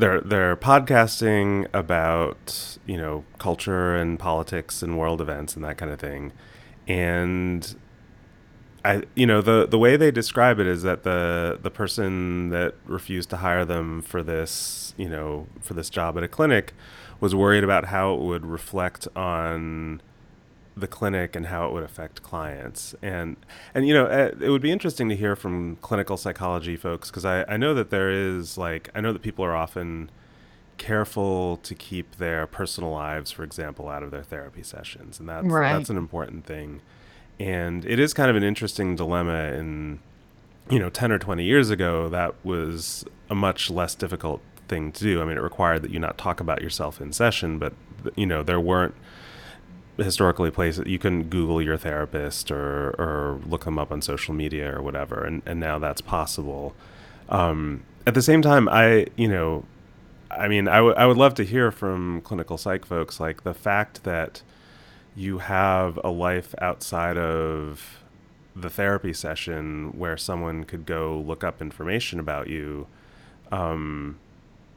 [0.00, 5.92] they're they're podcasting about, you know, culture and politics and world events and that kind
[5.92, 6.32] of thing.
[6.88, 7.76] And
[8.84, 12.74] I you know, the the way they describe it is that the the person that
[12.86, 16.72] refused to hire them for this, you know, for this job at a clinic
[17.20, 20.00] was worried about how it would reflect on
[20.76, 22.94] the clinic and how it would affect clients.
[23.02, 23.36] And
[23.74, 27.24] and you know uh, it would be interesting to hear from clinical psychology folks because
[27.24, 30.10] I, I know that there is like i know that people are often
[30.78, 35.46] careful to keep their personal lives for example out of their therapy sessions and that's
[35.46, 35.72] Right.
[35.76, 36.80] that's an important thing.
[37.38, 39.98] And it is kind of an interesting dilemma in
[40.70, 45.02] you know 10 or 20 years ago that was a much less difficult thing to
[45.04, 45.20] do.
[45.20, 47.72] I mean it required that you not talk about yourself in session but
[48.16, 48.94] you know there weren't
[49.96, 54.74] historically places you couldn't google your therapist or or look them up on social media
[54.74, 56.74] or whatever and and now that's possible.
[57.28, 59.64] Um at the same time i you know
[60.30, 63.54] i mean I would I would love to hear from clinical psych folks like the
[63.54, 64.42] fact that
[65.14, 67.98] you have a life outside of
[68.56, 72.86] the therapy session where someone could go look up information about you
[73.52, 74.18] um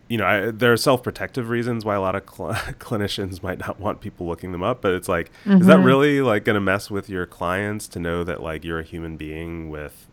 [0.10, 3.80] you know, I, there are self-protective reasons why a lot of cl- clinicians might not
[3.80, 5.86] want people looking them up, but it's like, is that Mhm.
[5.86, 9.18] really like going to mess with your clients to know that like you're a human
[9.18, 10.08] being with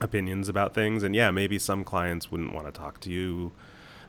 [0.00, 1.02] opinions about things?
[1.02, 3.52] And yeah, maybe some clients wouldn't want to talk to you,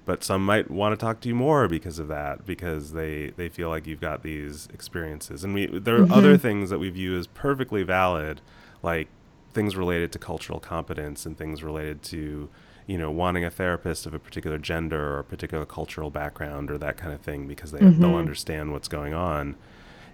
[0.05, 3.49] but some might want to talk to you more because of that, because they they
[3.49, 5.43] feel like you've got these experiences.
[5.43, 8.39] And we there are other things that we view as perfectly valid,
[8.83, 9.07] like
[9.53, 12.47] things related to cultural competence and things related to
[12.87, 16.77] you know wanting a therapist of a particular gender or a particular cultural background or
[16.77, 18.17] that kind of thing because they they'll Mhm.
[18.19, 19.55] understand what's going on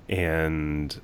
[0.10, 1.00] and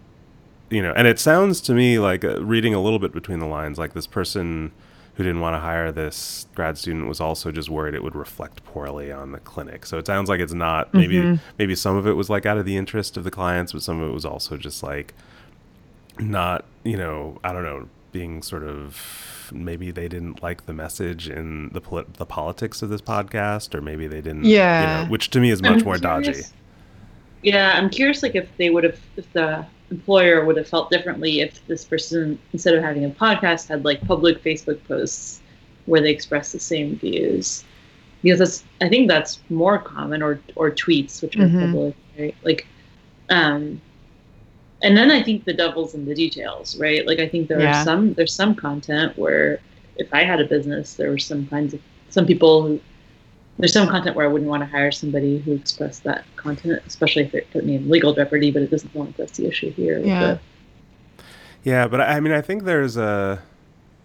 [0.69, 3.45] you know and it sounds to me like uh, reading a little bit between the
[3.45, 4.71] lines like this person
[5.15, 8.63] who didn't want to hire this grad student was also just worried it would reflect
[8.65, 11.39] poorly on the clinic so it sounds like it's not maybe Mhm.
[11.57, 14.01] maybe some of it was like out of the interest of the clients but some
[14.01, 15.13] of it was also just like
[16.19, 21.27] not you know i don't know being sort of maybe they didn't like the message
[21.29, 25.03] in the polit- the politics of this podcast or maybe they didn't you Yeah.
[25.03, 26.43] know, which to me is I'm much more dodgy
[27.41, 31.39] Yeah, I'm curious, like if they would have, if the employer would have felt differently
[31.39, 35.41] if this person, instead of having a podcast, had like public Facebook posts
[35.85, 37.63] where they express the same views,
[38.21, 41.59] because that's, I think that's more common, or or tweets, which are Mhm.
[41.71, 42.35] public, right?
[42.43, 42.67] Like,
[43.29, 43.79] um,
[44.81, 47.05] and then I think the devil's in the details, right?
[47.05, 47.81] Like I think there Yeah.
[47.81, 49.59] are some, there's some content where
[49.97, 52.79] if I had a business, there were some kinds of some people who
[53.57, 57.23] there's some content where I wouldn't want to hire somebody who expressed that content, especially
[57.23, 58.51] if it put me in legal jeopardy.
[58.51, 59.99] But it doesn't sound like that's the issue here.
[59.99, 60.19] Yeah.
[60.19, 60.39] the-
[61.63, 63.41] Yeah, but I I mean, I think there's a,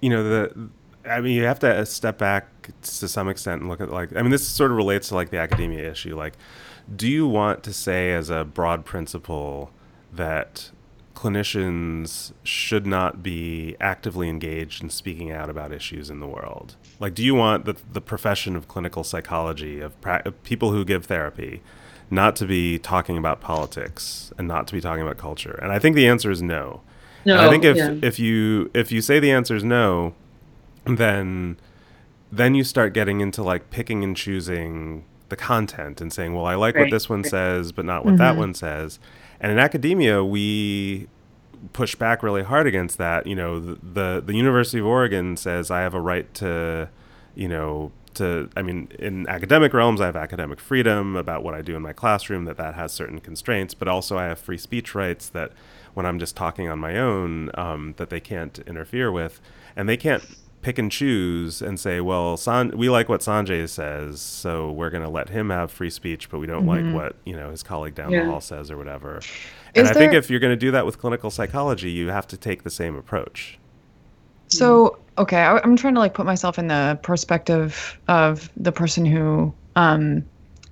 [0.01, 0.69] you know, the,
[1.09, 2.49] I mean, you have to uh, step back
[2.83, 5.31] to some extent and look at like, I mean, this sort of relates to like
[5.31, 6.17] the academia issue.
[6.17, 6.35] Like,
[6.97, 9.71] do you want to say as a broad principle
[10.17, 10.71] that
[11.15, 16.77] clinicians should not be actively engaged in speaking out about issues in the world?
[17.01, 20.85] Like, do you want the, the profession of clinical psychology, of, pra- of people who
[20.85, 21.63] give therapy,
[22.11, 25.59] not to be talking about politics and not to be talking about culture?
[25.63, 26.83] And I think the answer is no.
[27.25, 27.95] No, And I think if yeah.
[28.03, 30.13] if you if you say the answer is no,
[30.85, 31.57] then
[32.31, 36.55] then you start getting into like picking and choosing the content and saying, well, I
[36.55, 37.31] like what this one right.
[37.31, 38.39] says, but not what that Mhm.
[38.39, 38.99] one says.
[39.41, 41.09] And in academia, we
[41.73, 43.27] push back really hard against that.
[43.27, 46.89] You know, the, the the University of Oregon says I have a right to,
[47.35, 51.61] you know, to i mean in academic realms i have academic freedom about what i
[51.61, 54.95] do in my classroom that that has certain constraints but also i have free speech
[54.95, 55.53] rights that
[55.95, 59.41] when i'm just talking on my own um, that they can't interfere with
[59.77, 60.25] and they can't
[60.65, 65.03] pick and choose and say well San- we like what sanjay says so we're going
[65.03, 66.69] to let him have free speech but we don't Mhm.
[66.87, 68.25] like what you know his colleague down Yeah.
[68.25, 69.21] the hall says or whatever
[69.75, 72.27] and Is i think if you're going to do that with clinical psychology you have
[72.29, 73.59] to take the same approach
[74.49, 79.05] So okay, I, I'm trying to like put myself in the perspective of the person
[79.05, 80.25] who um,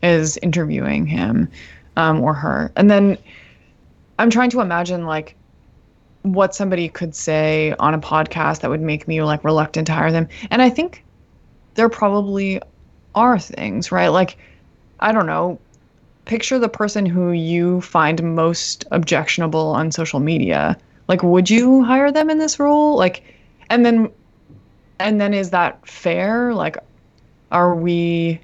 [0.02, 1.48] is interviewing him
[1.96, 3.18] um, or her, and then
[4.18, 5.34] I'm trying to imagine like
[6.22, 10.12] what somebody could say on a podcast that would make me like reluctant to hire
[10.12, 10.28] them.
[10.50, 11.04] And I think
[11.74, 12.60] there probably
[13.14, 14.08] are things, right?
[14.08, 14.38] Like
[15.00, 15.60] I don't know.
[16.24, 20.78] Picture the person who you find most objectionable on social media.
[21.08, 22.96] Like, would you hire them in this role?
[22.96, 23.24] Like,
[23.70, 24.08] and then
[25.00, 26.76] and then is that fair like
[27.50, 28.40] are we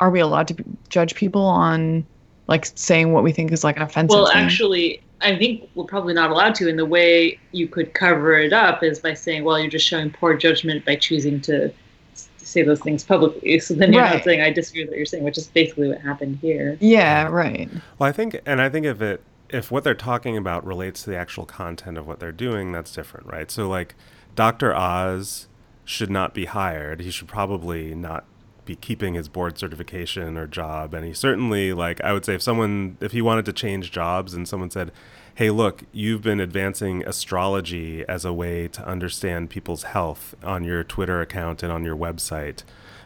[0.00, 0.56] are we allowed to
[0.88, 2.06] judge people on
[2.46, 4.44] like saying what we think is like an offensive Well, thing?
[4.44, 6.68] actually, I think we're probably not allowed to.
[6.68, 10.10] And the way you could cover it up is by saying, well, you're just showing
[10.10, 11.72] poor judgment by choosing to,
[12.14, 13.58] say those things publicly.
[13.58, 14.14] So then you're Right.
[14.14, 16.76] not saying, I disagree with what you're saying, which is basically what happened here.
[16.80, 20.64] yeah right Well, I think, and I think if it, if what they're talking about
[20.64, 23.50] relates to the actual content of what they're doing, that's different, right?
[23.50, 23.94] So, like,
[24.34, 24.74] Dr.
[24.74, 25.48] Oz
[25.84, 27.00] should not be hired.
[27.00, 28.24] He should probably not
[28.68, 30.92] be keeping his board certification or job.
[30.92, 34.34] And he certainly, like, I would say if someone, if he wanted to change jobs
[34.34, 34.92] and someone said,
[35.34, 40.84] hey, look, you've been advancing astrology as a way to understand people's health on your
[40.84, 42.62] Twitter account and on your website.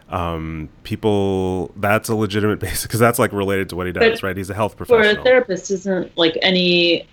[0.08, 4.26] Um, people, that's a legitimate basis because that's like related to what he does, But
[4.26, 4.36] right?
[4.36, 5.14] He's a health professional.
[5.14, 7.06] For a therapist, isn't like any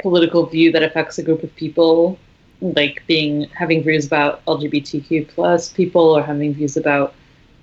[0.00, 2.18] political view that affects a group of people,
[2.60, 7.12] like being having views about LGBTQ plus people or having views about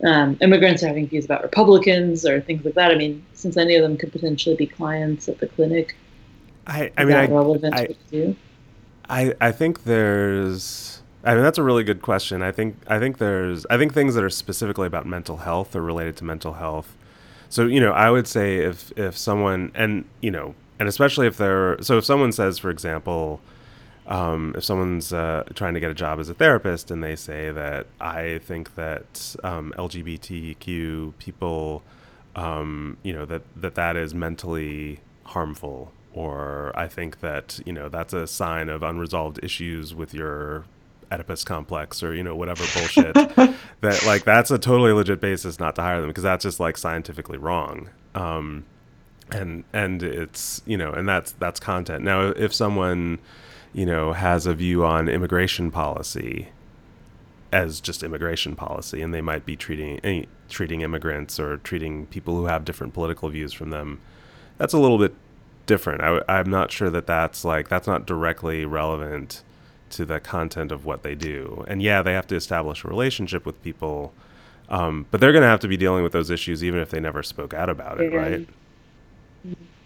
[0.05, 2.91] um, immigrants are having views about Republicans or things like that.
[2.91, 5.95] I mean, since any of them could potentially be clients at the clinic,
[6.67, 8.35] I, I mean, I, relevant I- to?
[9.09, 12.41] I, I think there's I mean that's a really good question.
[12.41, 15.81] I think I think there's I think things that are specifically about mental health or
[15.81, 16.95] related to mental health.
[17.49, 21.37] So, you know, I would say if if someone and you know, and especially if
[21.37, 23.41] they're so if someone says for example,
[24.07, 27.51] um, if someone's uh, trying to get a job as a therapist and they say
[27.51, 31.83] that I think that um, LGBTQ people,
[32.35, 37.87] um, you know, that, that that is mentally harmful, or I think that, you know,
[37.87, 40.65] that's a sign of unresolved issues with your
[41.09, 43.13] Oedipus complex or, you know, whatever bullshit,
[43.81, 46.77] that like that's a totally legit basis not to hire them because that's just like
[46.77, 47.89] scientifically wrong.
[48.15, 48.65] Um,
[49.31, 53.17] and and it's you know and that's that's content now if someone
[53.73, 56.49] you know has a view on immigration policy
[57.51, 62.35] as just immigration policy and they might be treating any, treating immigrants or treating people
[62.35, 63.99] who have different political views from them.
[64.57, 65.13] That's a little bit
[65.67, 66.01] different.
[66.01, 69.43] I, i'm not sure that that's like that's not directly relevant
[69.91, 71.63] to the content of what they do.
[71.67, 74.13] And yeah they have to establish a relationship with people
[74.69, 76.99] um, but they're going to have to be dealing with those issues even if they
[76.99, 78.19] never spoke out about it Yeah.
[78.19, 78.49] right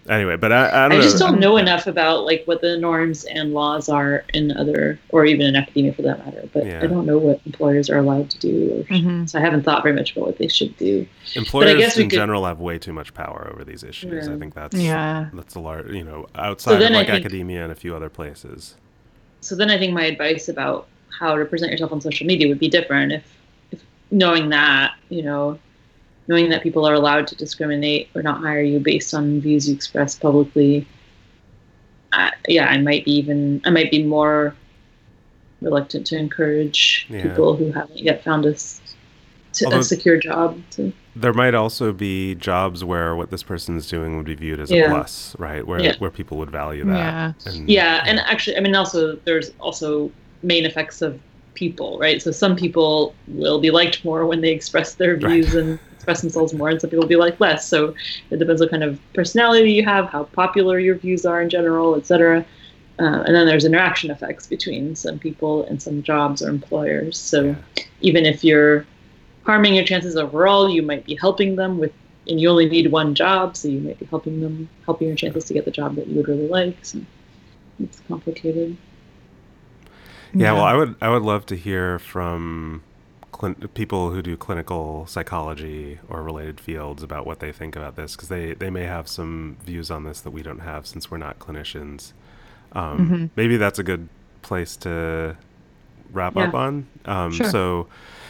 [0.10, 2.78] anyway but i, I don't I know just don't know enough about like what the
[2.78, 6.48] norms and laws are in other, or even in academia for that matter.
[6.54, 6.82] But Yeah.
[6.84, 9.30] I don't know what employers are allowed to do, or, Mhm.
[9.30, 11.06] so I haven't thought very much about what they should do.
[11.36, 14.38] employers guess we in could- general have way too much power over these issues i
[14.38, 15.28] think that's Yeah.
[15.34, 18.76] that's a large you know outside of like think- academia and a few other places
[19.42, 20.88] So then I think my advice about
[21.20, 23.24] how to present yourself on social media would be different if,
[23.72, 25.58] if knowing that, you know,
[26.28, 29.76] knowing that people are allowed to discriminate or not hire you based on views you
[29.76, 30.86] express publicly.
[32.14, 34.56] I, yeah, I might be even I might be more
[35.62, 37.24] reluctant to encourage Yeah.
[37.24, 38.82] people who haven't yet found a, s-
[39.54, 43.76] to, Although- a secure job to there might also be jobs where what this person
[43.76, 44.90] is doing would be viewed as a Yeah.
[44.90, 45.96] plus right where Yeah.
[45.98, 47.52] where people would value that Yeah.
[47.52, 50.12] and, yeah and actually i mean also there's also
[50.44, 51.20] main effects of
[51.56, 55.26] people right so some people will be liked more when they express their Right.
[55.32, 57.68] views and express themselves more and some people will be like less.
[57.68, 57.94] So
[58.30, 61.96] it depends what kind of personality you have how popular your views are in general
[61.96, 62.46] etc
[63.00, 67.18] uh, and then there's interaction effects between some people and some jobs or employers.
[67.18, 67.56] So
[68.02, 68.86] even if you're
[69.44, 71.92] harming your chances overall you might be helping them with
[72.30, 75.46] and you only need one job so you might be helping them helping your chances
[75.46, 76.78] to get the job that you would really like.
[76.84, 77.02] So
[77.82, 78.78] it's complicated.
[80.34, 82.84] Yeah, well, I would I would love to hear from
[83.38, 88.16] clin- people who do clinical psychology or related fields about what they think about this
[88.16, 91.18] because they they may have some views on this that we don't have since we're
[91.18, 92.14] not clinicians.
[92.74, 93.30] Um, Mhm.
[93.36, 94.08] Maybe that's a good
[94.42, 95.36] place to
[96.12, 96.86] wrap up on.
[97.06, 97.50] Um, Sure.
[97.50, 97.88] So,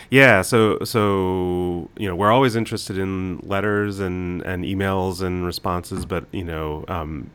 [0.09, 6.05] Yeah, so so you know we're always interested in letters and and emails and responses,
[6.05, 7.29] but you know um,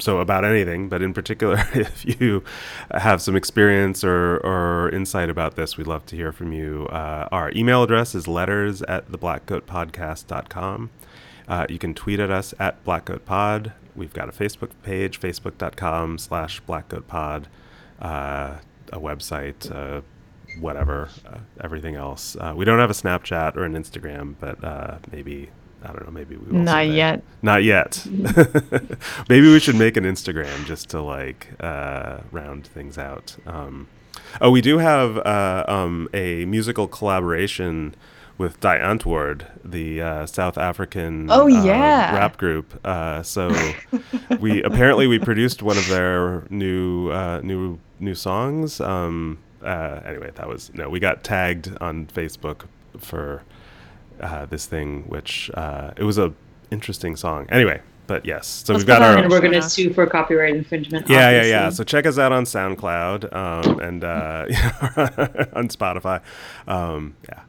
[0.00, 2.42] so about anything, but in particular, if you
[2.90, 6.86] have some experience or, or insight about this, we'd love to hear from you.
[6.90, 10.90] Uh, our email address is letters at theblackgoatpodcast.com.
[11.48, 13.72] Uh, you can tweet at us at blackgoatpod.
[13.96, 17.46] We've got a Facebook page, facebook.com slash blackgoatpod,
[18.00, 18.58] uh,
[18.92, 20.00] a website, uh,
[20.58, 22.36] whatever, uh, everything else.
[22.36, 25.50] Uh, we don't have a Snapchat or an Instagram, but uh, maybe
[25.82, 26.10] I don't know.
[26.12, 27.22] Maybe we will Not yet.
[27.42, 28.06] Not yet.
[29.28, 33.36] maybe we should make an Instagram just to like uh, round things out.
[33.46, 33.88] Um,
[34.40, 37.94] oh, we do have uh, um, a musical collaboration
[38.36, 42.14] with Die Antwoord, the uh, South African Oh, uh, yeah.
[42.16, 42.78] rap group.
[42.84, 43.50] Uh, so
[44.40, 48.80] we apparently we produced one of their new uh, new new songs.
[48.80, 50.88] Um, uh, anyway, that was no.
[50.88, 52.62] We got tagged on Facebook
[52.98, 53.42] for
[54.20, 56.32] uh, this thing, which uh, it was a
[56.70, 57.46] interesting song.
[57.50, 59.66] Anyway, but yes, so Let's we've got our and we're going to Yeah.
[59.68, 61.08] sue for copyright infringement.
[61.08, 61.70] yeah, yeah, yeah.
[61.70, 64.46] So check us out on SoundCloud um, and uh,
[65.54, 66.20] on Spotify.
[66.66, 67.40] Um, yeah.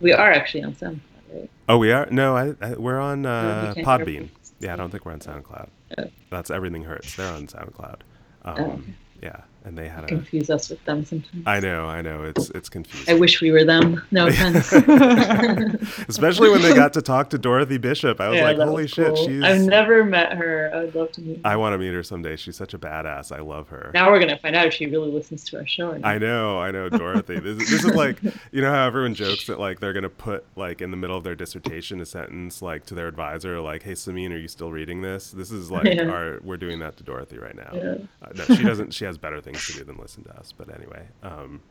[0.00, 1.00] we are actually on SoundCloud,
[1.34, 1.50] right?
[1.68, 2.06] Oh, we are.
[2.10, 4.28] No, I, I we're on uh, can't Podbean.
[4.60, 5.68] Yeah, I don't think we're on SoundCloud.
[5.98, 6.04] Oh.
[6.30, 7.16] That's everything hurts.
[7.16, 7.96] They're on SoundCloud.
[8.44, 8.82] Um, Oh, okay.
[9.22, 10.06] Yeah, and they had a.
[10.08, 11.42] Confuse us with them sometimes.
[11.46, 12.22] I know, I know.
[12.24, 13.14] It's it's confusing.
[13.14, 14.02] I wish we were them.
[14.10, 14.72] No offense.
[16.08, 18.20] Especially when they got to talk to Dorothy Bishop.
[18.20, 19.26] I was Yeah, like, holy was shit, cool.
[19.26, 19.42] she's.
[19.42, 20.70] I've never met her.
[20.74, 21.42] I would love to meet her.
[21.44, 22.36] I want to meet her someday.
[22.36, 23.30] She's such a badass.
[23.34, 23.90] I love her.
[23.94, 25.98] now we're gonna find out if she really listens to our show.
[26.02, 27.38] I know, I know, Dorothy.
[27.38, 28.18] This, is- this is like,
[28.52, 31.24] you know how everyone jokes that like they're gonna put like in the middle of
[31.24, 35.02] their dissertation a sentence like to their advisor, like, "Hey, Simine, are you still reading
[35.02, 36.04] this?" This is like Yeah.
[36.08, 37.70] our we're doing that to Dorothy right now.
[37.74, 37.94] Yeah.
[38.22, 38.92] Uh, no, she doesn't.
[38.94, 40.52] She has better things to do than listen to us.
[40.56, 41.62] But anyway, um,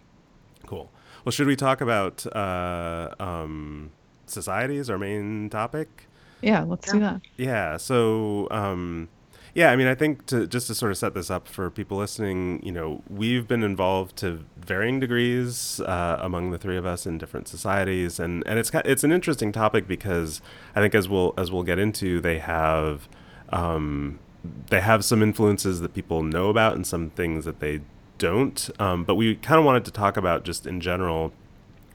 [0.66, 0.92] cool.
[1.24, 3.92] Well, should we talk about uh, um,
[4.26, 6.08] society as our main topic?
[6.42, 7.22] yeah, let's do that.
[7.38, 7.78] Yeah.
[7.78, 9.10] So, um,
[9.54, 11.98] yeah, I mean, I think to just to sort of set this up for people
[11.98, 17.06] listening, you know, we've been involved to varying degrees uh, among the three of us
[17.06, 20.42] in different societies, and and it's it's an interesting topic because
[20.76, 23.08] I think as we'll as we'll get into, they have.
[23.50, 27.82] Um, they have some influences that people know about and some things that they
[28.18, 28.70] don't.
[28.80, 31.34] Um, but we kind of wanted to talk about just in general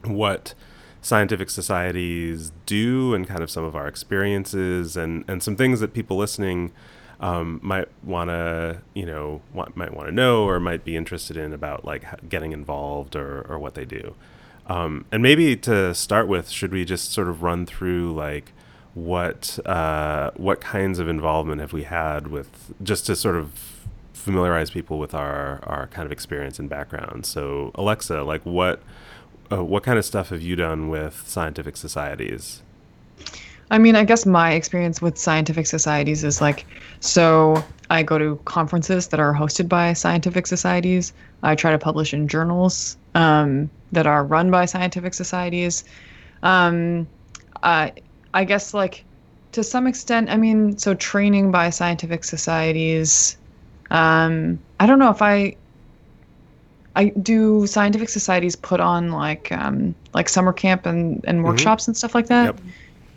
[0.04, 0.54] what
[1.00, 5.94] scientific societies do and kind of some of our experiences and, and some things that
[5.94, 6.72] people listening
[7.20, 11.36] um, might want to you know want, might want to know or might be interested
[11.36, 14.14] in about like getting involved or, or what they do
[14.66, 18.52] um, and maybe to start with should we just sort of run through like
[18.96, 23.52] what uh, what kinds of involvement have we had with just to sort of
[24.12, 28.82] familiarize people with our, our kind of experience and background so alexa like what
[29.50, 32.62] uh, what kind of stuff have you done with scientific societies?
[33.70, 36.66] I mean, I guess my experience with scientific societies is like
[37.00, 41.12] so I go to conferences that are hosted by scientific societies.
[41.42, 45.84] I try to publish in journals um, that are run by scientific societies.
[46.42, 47.08] Um,
[47.62, 47.92] I,
[48.36, 49.04] I guess, like,
[49.52, 53.36] to some extent, I mean, so training by scientific societies.
[53.90, 55.56] Um, I don't know if I.
[56.94, 61.94] I do scientific societies put on like um, like summer camp and, and workshops and
[61.96, 62.44] stuff like that.
[62.46, 62.60] Yep.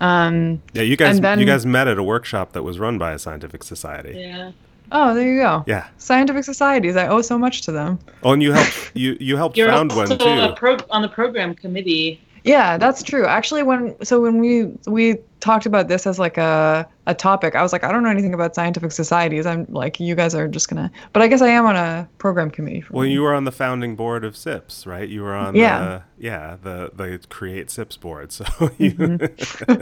[0.02, 2.98] Um, Yeah, you guys And then- you guys met at a workshop that was run
[2.98, 4.16] by a scientific society.
[4.20, 4.52] Yeah.
[4.92, 5.64] oh, there you go.
[5.66, 5.88] Yeah.
[5.98, 6.98] Scientific societies.
[6.98, 8.00] I owe so much to them.
[8.24, 10.56] Oh, and you helped you you helped You're found also one a too.
[10.56, 12.20] pro- on the program committee.
[12.50, 13.26] Yeah, that's true.
[13.26, 17.62] Actually, when so when we we talked about this as like a a topic, I
[17.62, 19.46] was like, I don't know anything about scientific societies.
[19.46, 20.90] I'm like, you guys are just gonna.
[21.14, 22.82] But I guess I am on a program committee.
[22.82, 23.12] For Well, one.
[23.12, 25.08] you were on the founding board of SIPS, right?
[25.08, 25.80] You were on Yeah.
[25.80, 28.46] the yeah the the Create SIPS board, so
[28.78, 29.82] you Mm-hmm.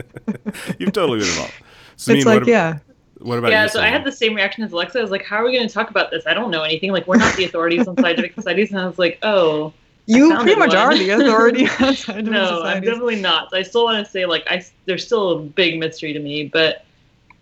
[0.78, 1.54] you've totally been involved.
[1.96, 2.78] Simine, it's like what, yeah.
[3.18, 3.68] what about yeah, you?
[3.70, 4.98] so I had the same reaction as Alexa.
[4.98, 6.26] I was like, "How are we going to talk about this?
[6.26, 6.92] I don't know anything.
[6.92, 9.72] Like, we're not the authorities on scientific societies." And I was like, "Oh,
[10.08, 10.78] You pretty much one.
[10.78, 11.64] are the authority
[12.22, 15.78] no, I'm definitely not." I still want to say like I there's still a big
[15.78, 16.84] mystery to me, but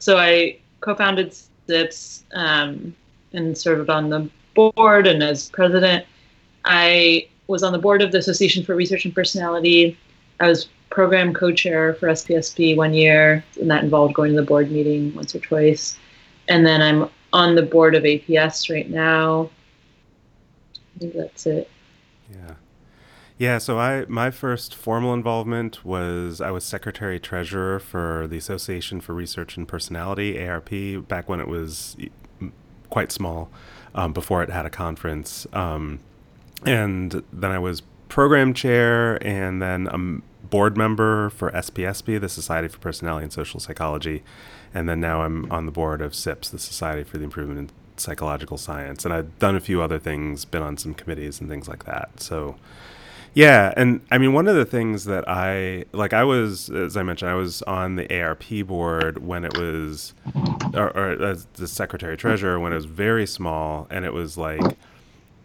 [0.00, 1.32] so I co-founded
[1.68, 2.94] SIPS um,
[3.32, 6.06] and served on the board and as president.
[6.64, 9.96] I was on the board of the Association for Research in Personality.
[10.40, 14.72] I was program co-chair for SPSP one year, and that involved going to the board
[14.72, 15.96] meeting once or twice.
[16.48, 19.50] And then I'm on the board of APS right now.
[20.74, 21.70] I think that's it.
[22.30, 22.54] Yeah.
[23.38, 29.00] Yeah, so I my first formal involvement was I was secretary treasurer for the Association
[29.00, 30.70] for Research in Personality (ARP)
[31.06, 31.96] back when it was
[32.88, 33.50] quite small,
[33.94, 36.00] um, before it had a conference, um,
[36.64, 42.68] and then I was program chair and then I'm board member for SPSP, the Society
[42.68, 44.22] for Personality and Social Psychology,
[44.72, 47.70] and then now I'm on the board of SIPS, the Society for the Improvement
[48.00, 51.68] Psychological Science, and I've done a few other things, been on some committees and things
[51.68, 52.20] like that.
[52.20, 52.56] So
[53.36, 57.02] yeah, and I mean, one of the things that I like, I was, as I
[57.02, 60.14] mentioned, I was on the ARP board when it was,
[60.72, 64.62] or, or as the secretary treasurer when it was very small, and it was like,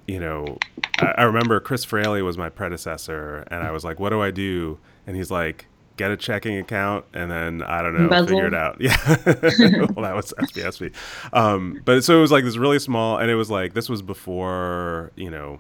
[0.08, 0.58] you know,
[0.99, 4.32] I, I remember Chris Fraley was my predecessor, and I was like, what do I
[4.32, 4.80] do?
[5.06, 5.66] And he's like,
[6.02, 8.28] get a checking account and then I don't know, Embezzle.
[8.28, 8.78] figure it out.
[8.82, 8.97] Yeah.
[9.95, 10.93] well, that was SPSP.
[11.34, 14.02] Um, but so it was like this really small, and it was like, this was
[14.02, 15.60] before, you know,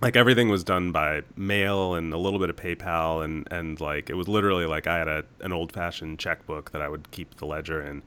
[0.00, 4.08] like everything was done by mail and a little bit of PayPal and and like
[4.10, 7.36] it was literally like I had a an old fashioned checkbook that I would keep
[7.36, 8.02] the ledger in.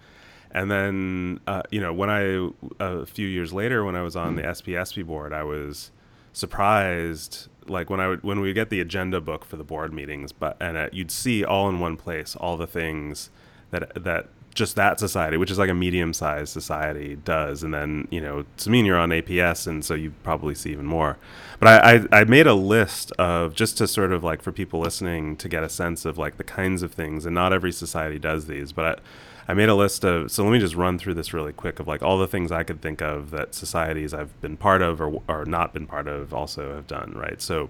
[0.51, 2.49] And then uh, you know when I
[2.79, 5.91] a few years later when I was on the SPSP board I was
[6.31, 10.31] surprised like when I would when we get the agenda book for the board meetings
[10.31, 13.29] but and uh, you'd see all in one place all the things
[13.71, 17.63] that that just that society, which is like a medium sized society, does.
[17.63, 21.17] And then, you know, to you're on APS, and so you probably see even more.
[21.59, 24.79] But I, I, I, made a list of just to sort of like for people
[24.79, 28.19] listening to get a sense of like the kinds of things, and not every society
[28.19, 28.99] does these, but
[29.47, 31.79] I, I made a list of, so let me just run through this really quick
[31.79, 35.01] of like all the things I could think of that societies I've been part of
[35.01, 37.41] or, or not been part of also have done, right?
[37.41, 37.69] So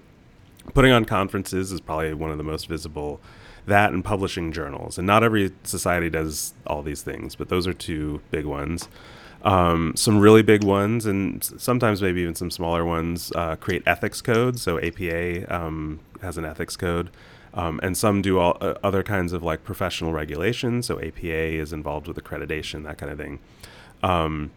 [0.74, 3.20] putting on conferences is probably one of the most visible
[3.66, 4.98] that and publishing journals.
[4.98, 8.90] And not every society does all these things, but those are two big ones.
[9.44, 14.22] Um, some really big ones, and sometimes maybe even some smaller ones, uh, create ethics
[14.22, 14.62] codes.
[14.62, 17.10] So APA um, has an ethics code.
[17.54, 20.88] Um, and some do all uh, other kinds of like professional regulations.
[20.88, 23.40] So APA is involved with accreditation, that kind of thing.
[24.02, 24.52] Um,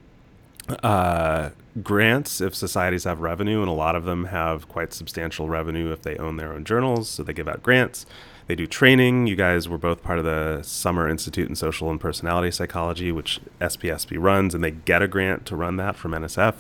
[0.83, 1.51] uh,
[1.83, 6.03] grants if societies have revenue, and a lot of them have quite substantial revenue if
[6.03, 7.09] they own their own journals.
[7.09, 8.07] So they give out grants.
[8.47, 9.27] They do training.
[9.27, 13.41] You guys were both part of the Summer Institute in Social and Personality Psychology, which
[13.61, 16.55] SPSP runs, and they get a grant to run that from NSF.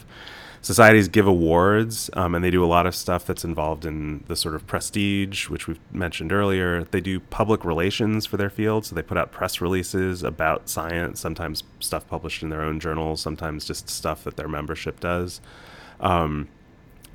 [0.62, 4.34] Societies give awards, um, and they do a lot of stuff that's involved in the
[4.34, 6.82] sort of prestige, which we've mentioned earlier.
[6.82, 11.20] They do public relations for their field, so they put out press releases about science,
[11.20, 15.40] sometimes stuff published in their own journals, sometimes just stuff that their membership does.
[16.00, 16.48] Um,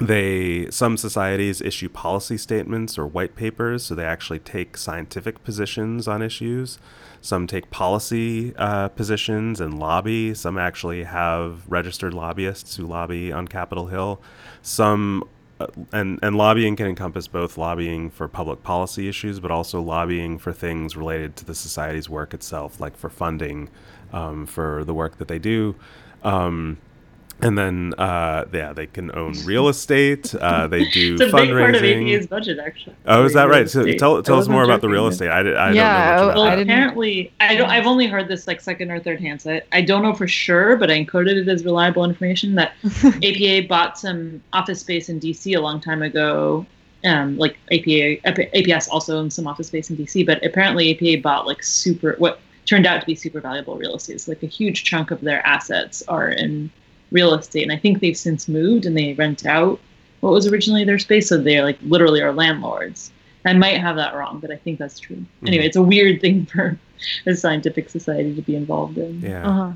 [0.02, 6.08] they some societies issue policy statements or white papers so they actually take scientific positions
[6.08, 6.80] on issues.
[7.22, 10.34] Some take policy uh, positions and lobby.
[10.34, 14.20] Some actually have registered lobbyists who lobby on capitol hill.
[14.64, 15.24] Some
[15.60, 20.40] uh, and and lobbying can encompass both lobbying for public policy issues but also lobbying
[20.40, 23.70] for things related to the society's work itself like for funding
[24.14, 25.76] um, for the work that they do.
[26.24, 26.80] Um,
[27.42, 30.34] and then, uh, yeah, they can own real estate.
[30.36, 31.48] Uh, they do it's a fundraising.
[31.48, 32.96] big part of APA's budget, actually.
[33.06, 33.70] Oh, is that right?
[33.70, 35.30] So tell, tell us more about the real estate.
[35.30, 37.70] I, I yeah, don't know well, apparently, I don't.
[37.70, 39.42] I've only heard this like second or third hand.
[39.42, 42.74] So I, I don't know for sure, but I encoded it as reliable information that
[43.24, 46.66] APA bought some office space in DC a long time ago.
[47.04, 48.22] Um, like APA,
[48.56, 52.40] APS also owns some office space in DC, but apparently APA bought like super what
[52.66, 54.22] turned out to be super valuable real estate.
[54.22, 56.70] So like a huge chunk of their assets are in
[57.12, 57.64] real estate.
[57.64, 59.80] And I think they've since moved and they rent out
[60.22, 61.30] what was originally their space.
[61.30, 63.12] So they're like literally are landlords.
[63.46, 65.16] I might have that wrong, but I think that's true.
[65.16, 65.48] Mm-hmm.
[65.48, 66.80] Anyway, it's a weird thing for
[67.26, 69.22] a scientific society to be involved in.
[69.22, 69.48] Yeah.
[69.48, 69.72] Uh-huh.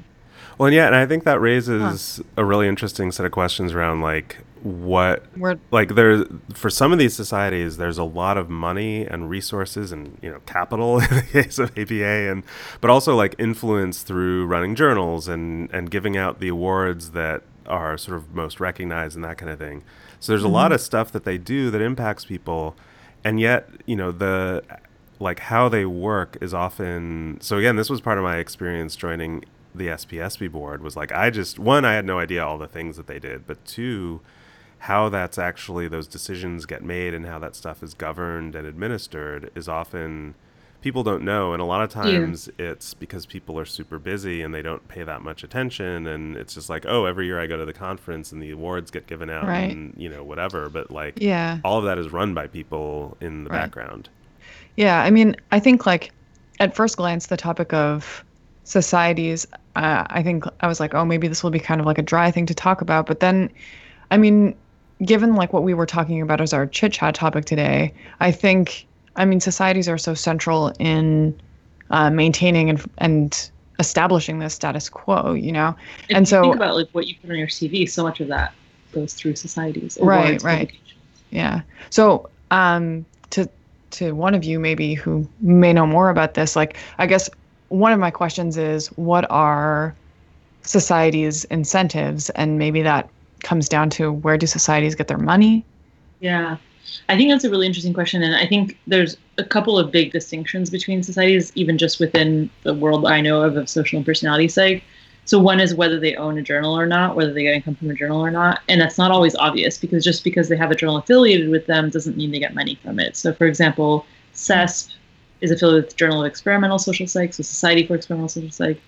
[0.57, 2.23] Well, yeah, and I think that raises huh.
[2.37, 6.25] a really interesting set of questions around like what We're, like there
[6.55, 10.39] for some of these societies there's a lot of money and resources and you know
[10.47, 12.43] capital in the case of APA and
[12.81, 17.95] but also like influence through running journals and and giving out the awards that are
[17.95, 19.83] sort of most recognized and that kind of thing.
[20.19, 20.49] So there's mm-hmm.
[20.49, 22.75] a lot of stuff that they do that impacts people
[23.23, 24.63] and yet, you know, the
[25.19, 29.45] like how they work is often so again this was part of my experience joining
[29.78, 32.97] the SPSP board was like I just one I had no idea all the things
[32.97, 34.21] that they did but two
[34.80, 39.49] how that's actually those decisions get made and how that stuff is governed and administered
[39.55, 40.36] is often
[40.86, 42.67] people don't know and a lot of times yeah.
[42.67, 46.53] it's because people are super busy and they don't pay that much attention and it's
[46.53, 49.28] just like oh every year i go to the conference and the awards get given
[49.28, 49.71] out right.
[49.71, 53.45] and you know whatever but like yeah all of that is run by people in
[53.45, 53.61] the right.
[53.61, 54.07] background
[54.76, 56.11] yeah i mean i think like
[56.59, 58.23] at first glance the topic of
[58.63, 61.97] societies uh, i think i was like oh maybe this will be kind of like
[61.97, 63.49] a dry thing to talk about but then
[64.11, 64.55] i mean
[65.03, 68.86] given like what we were talking about as our chit chat topic today, I think
[69.15, 71.39] I mean societies are so central in
[71.89, 75.76] uh, maintaining and and establishing the status quo, you know.
[76.09, 78.53] And so think about like what you put on your CV, so much of that
[78.93, 79.97] goes through societies.
[80.01, 80.71] Right, right.
[81.32, 81.61] Yeah.
[81.89, 83.49] So um, to
[83.91, 87.30] to one of you maybe who may know more about this, like I guess
[87.70, 89.95] one of my questions is what are
[90.61, 93.09] society's incentives, and maybe that
[93.43, 95.63] comes down to where do societies get their money?
[96.20, 96.57] Yeah.
[97.09, 98.24] I think that's a really interesting question.
[98.24, 102.74] And I think there's a couple of big distinctions between societies, even just within the
[102.74, 104.84] world I know of of social and personality psych.
[105.26, 107.89] So one is whether they own a journal or not, whether they get income from
[107.89, 108.61] a journal or not.
[108.70, 111.89] And that's not always obvious because just because they have a journal affiliated with them
[111.89, 113.18] doesn't mean they get money from it.
[113.18, 114.05] So for example,
[114.36, 114.93] SESP
[115.41, 118.81] is affiliated with the Journal of Experimental Social Psych, so Society for Experimental Social Psych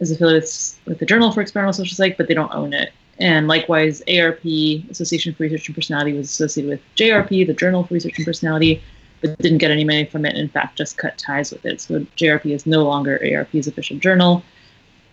[0.00, 0.48] is affiliated
[0.86, 2.92] with the Journal for Experimental Social Psych, but they don't own it.
[3.20, 4.44] And likewise, ARP,
[4.90, 8.82] Association for Research and Personality, was associated with JRP, the Journal for Research and Personality,
[9.20, 10.36] but didn't get any money from it.
[10.36, 11.80] In fact, just cut ties with it.
[11.80, 14.44] So JRP is no longer ARP's official journal.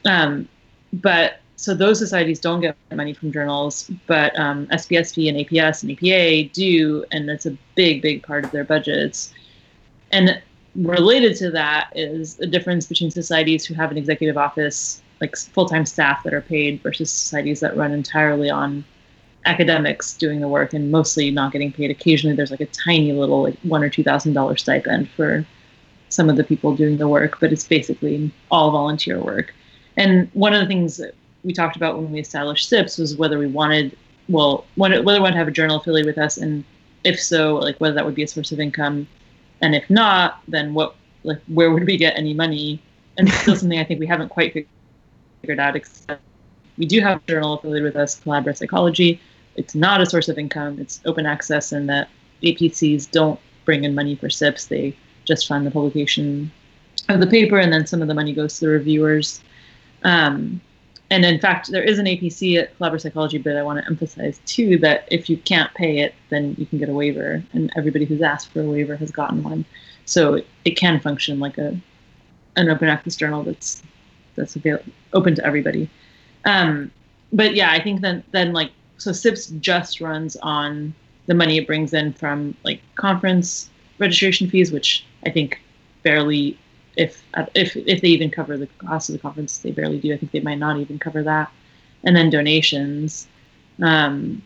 [0.05, 0.47] Um,
[0.93, 5.91] but so those societies don't get money from journals, but um, SPSP and APS and
[5.91, 9.33] APA do, and that's a big, big part of their budgets.
[10.11, 10.41] And
[10.75, 15.85] related to that is a difference between societies who have an executive office like full-time
[15.85, 18.83] staff that are paid versus societies that run entirely on
[19.45, 21.91] academics doing the work and mostly not getting paid.
[21.91, 25.45] Occasionally, there's like a tiny little like one or two thousand dollar stipend for
[26.09, 29.53] some of the people doing the work, but it's basically all volunteer work.
[29.97, 33.37] And one of the things that we talked about when we established SIPS was whether
[33.37, 33.97] we wanted,
[34.27, 36.63] well, whether we wanted to have a journal affiliated with us, and
[37.03, 39.07] if so, like whether that would be a source of income,
[39.65, 42.79] and if not, then what, like where would we get any money?
[43.17, 44.53] And it's still something I think we haven't quite
[45.41, 45.75] figured out.
[45.75, 46.21] Except
[46.77, 49.19] we do have a journal affiliated with us, Collabra Psychology.
[49.55, 50.77] It's not a source of income.
[50.79, 52.09] It's open access, and that
[52.43, 54.67] APCs don't bring in money for SIPS.
[54.67, 56.51] They just fund the publication
[57.09, 59.41] of the paper, and then some of the money goes to the reviewers.
[60.03, 60.61] Um,
[61.11, 64.39] and in fact, there is an APC at Collabra Psychology, but I want to emphasize
[64.45, 68.05] too that if you can't pay it, then you can get a waiver, and everybody
[68.05, 69.65] who's asked for a waiver has gotten one.
[70.05, 71.79] So it can function like a
[72.55, 73.83] an open access journal that's
[74.35, 75.89] that's available, open to everybody.
[76.45, 76.91] Um,
[77.33, 80.93] but yeah, I think then then like so SIPS just runs on
[81.27, 85.61] the money it brings in from like conference registration fees, which I think
[86.03, 86.57] barely,
[86.95, 87.23] if
[87.53, 90.13] if if they even cover the cost of the conference, they barely do.
[90.13, 91.51] I think they might not even cover that,
[92.03, 93.27] and then donations.
[93.81, 94.41] Um,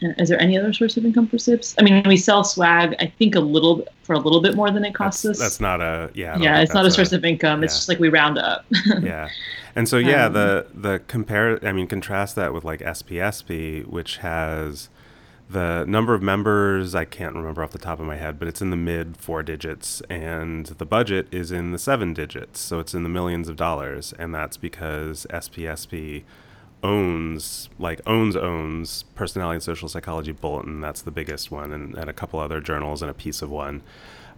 [0.00, 1.74] is there any other source of income for SIPS?
[1.78, 2.94] I mean, we sell swag.
[2.98, 5.44] I think a little for a little bit more than it costs that's, us.
[5.44, 6.36] That's not a yeah.
[6.38, 7.60] Yeah, it's not a source a, of income.
[7.60, 7.66] Yeah.
[7.66, 8.64] It's just like we round up.
[9.02, 9.28] yeah,
[9.74, 11.64] and so yeah, um, the the compare.
[11.66, 14.88] I mean, contrast that with like SPSP, which has
[15.48, 16.94] the number of members.
[16.94, 19.42] I can't remember off the top of my head, but it's in the mid four
[19.42, 22.60] digits, and the budget is in the seven digits.
[22.60, 26.24] So it's in the millions of dollars, and that's because SPSP
[26.84, 32.10] owns like owns owns personality and social psychology bulletin that's the biggest one and, and
[32.10, 33.82] a couple other journals and a piece of one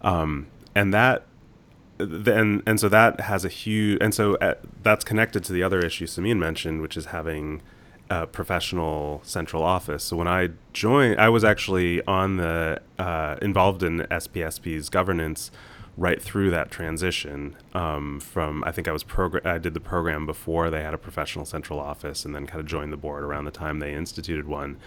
[0.01, 1.25] um, and that
[1.97, 5.61] then and so that has a huge and so at, uh, that's connected to the
[5.61, 7.61] other issue Simine mentioned which is having
[8.09, 10.03] a professional central office.
[10.03, 15.51] So when I joined I was actually on the uh, involved in SPSP's governance
[15.97, 20.25] right through that transition um, from I think I was program I did the program
[20.25, 23.45] before they had a professional central office and then kind of joined the board around
[23.45, 24.77] the time they instituted one.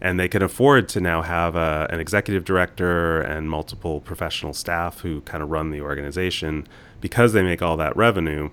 [0.00, 5.00] And they can afford to now have a, an executive director and multiple professional staff
[5.00, 6.68] who kind of run the organization
[7.00, 8.50] because they make all that revenue.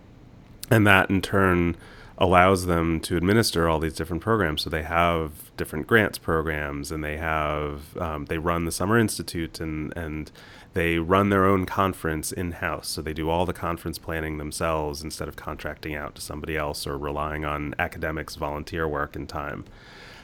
[0.72, 1.76] And that in turn
[2.18, 4.62] allows them to administer all these different programs.
[4.62, 9.60] So they have different grants programs, and they have um, they run the Summer Institute,
[9.60, 10.32] and and
[10.74, 15.02] they run their own conference in house, so they do all the conference planning themselves
[15.02, 19.64] instead of contracting out to somebody else or relying on academics' volunteer work and time.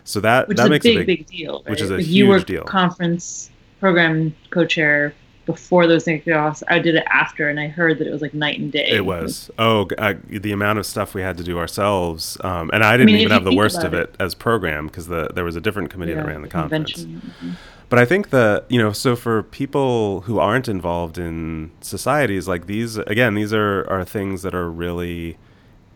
[0.03, 1.61] So that which that is makes a big, a big, big deal.
[1.65, 1.71] Right?
[1.71, 2.63] Which is a huge you were deal.
[2.63, 5.13] Conference program co-chair
[5.45, 6.61] before those things off.
[6.67, 8.87] I did it after, and I heard that it was like night and day.
[8.89, 9.49] It was.
[9.57, 13.09] Oh, uh, the amount of stuff we had to do ourselves, um, and I didn't
[13.09, 15.55] I mean, even have the worst of it, it as program because the there was
[15.55, 17.05] a different committee yeah, that ran the, the conference.
[17.05, 17.51] Mm-hmm.
[17.89, 22.67] But I think the you know so for people who aren't involved in societies like
[22.67, 25.37] these again these are are things that are really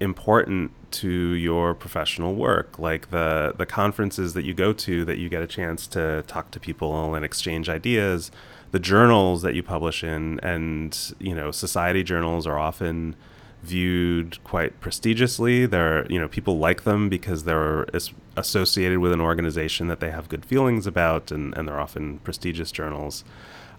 [0.01, 5.29] important to your professional work like the the conferences that you go to that you
[5.29, 8.29] get a chance to talk to people and exchange ideas
[8.75, 13.15] the journals that you publish in and you know society journals are often
[13.63, 15.65] viewed quite prestigiously.
[15.65, 17.87] They're, you know, people like them because they're
[18.35, 22.69] associated with an organization that they have good feelings about, and, and they're often prestigious
[22.69, 23.23] journals.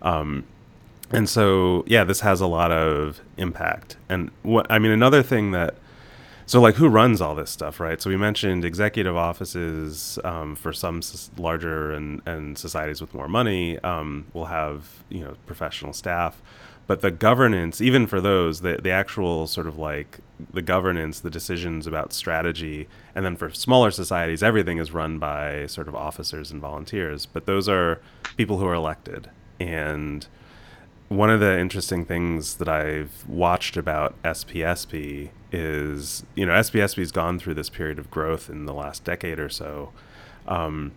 [0.01, 0.45] Um,
[1.11, 3.99] and so, yeah, this has a lot of impact.
[4.09, 5.75] And what I mean, another thing that
[6.47, 8.01] so like who runs all this stuff right?
[8.01, 13.29] So we mentioned executive offices um, for some s- larger and, and societies with more
[13.29, 16.41] money um, will have you know professional staff.
[16.87, 20.19] But the governance even for those the, the actual sort of like
[20.53, 25.67] the governance the decisions about strategy and then for smaller societies everything is run by
[25.67, 27.27] sort of officers and volunteers.
[27.27, 28.01] But those are
[28.37, 29.31] people who are elected.
[29.59, 30.27] And
[31.09, 37.39] one of the interesting things that I've watched about SPSP is, you know, SPSP's gone
[37.39, 39.93] through this period of growth in the last decade or so.
[40.49, 40.93] Um,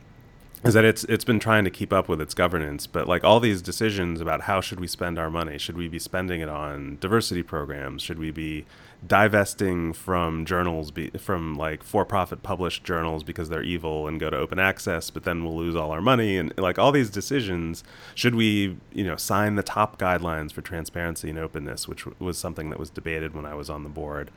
[0.63, 3.39] is that it's it's been trying to keep up with its governance, but like all
[3.39, 5.57] these decisions about how should we spend our money?
[5.57, 8.01] Should we be spending it on diversity programs?
[8.01, 8.65] Should we be
[9.05, 14.37] divesting from journals be, from like for-profit published journals because they're evil and go to
[14.37, 17.83] open access, but then we'll lose all our money and like all these decisions.
[18.13, 22.37] Should we, you know, sign the TOP guidelines for transparency and openness, which w- was
[22.37, 24.31] something that was debated when I was on the board.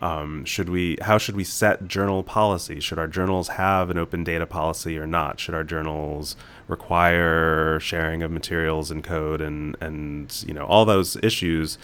[0.00, 0.96] Um, should we?
[1.02, 2.80] How should we set journal policy?
[2.80, 5.38] Should our journals have an open data policy or not?
[5.38, 6.36] Should our journals
[6.68, 11.76] require sharing of materials and code and and you know all those issues?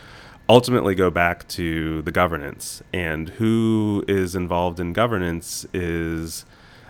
[0.48, 6.44] Ultimately, go back to the governance and who is involved in governance is.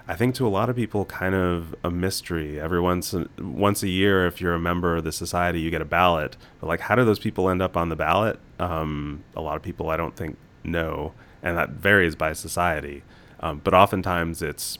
[0.09, 2.61] I think to a lot of people, kind of a mystery.
[2.61, 5.87] Every once once a year, if you're a member of the society, you get a
[5.87, 6.37] ballot.
[6.61, 8.39] But like, how do those people end up on the ballot?
[8.61, 13.03] Um, a lot of people, I don't think, know, and that varies by society.
[13.41, 14.79] Um, but oftentimes it's,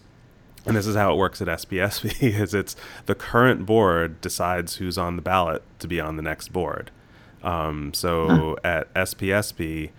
[0.65, 4.99] and this is how it works at SPSP, is it's the current board decides who's
[4.99, 6.91] on the ballot to be on the next board.
[7.47, 8.69] Um, so huh.
[8.69, 9.91] at SPSP,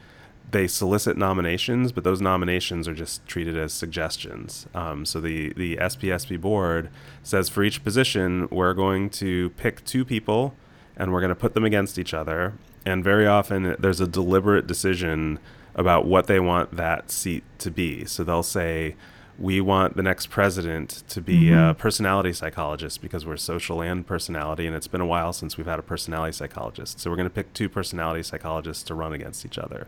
[0.51, 4.67] they solicit nominations, but those nominations are just treated as suggestions.
[4.75, 6.89] Um, so the the SPSP board
[7.23, 10.53] says for each position, we're going to pick two people,
[10.97, 12.53] and we're going to put them against each other.
[12.85, 15.39] And very often, there's a deliberate decision
[15.75, 18.03] about what they want that seat to be.
[18.05, 18.95] So they'll say,
[19.39, 21.69] we want the next president to be mm-hmm.
[21.69, 25.67] a personality psychologist because we're social and personality, and it's been a while since we've
[25.67, 26.99] had a personality psychologist.
[26.99, 29.87] So we're going to pick two personality psychologists to run against each other.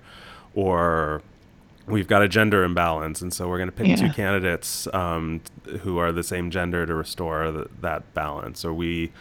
[0.53, 1.23] Or
[1.87, 3.95] we've got a gender imbalance, and so we're going to pick yeah.
[3.95, 5.41] two candidates um,
[5.81, 8.63] who are the same gender to restore that balance.
[8.63, 9.11] Or we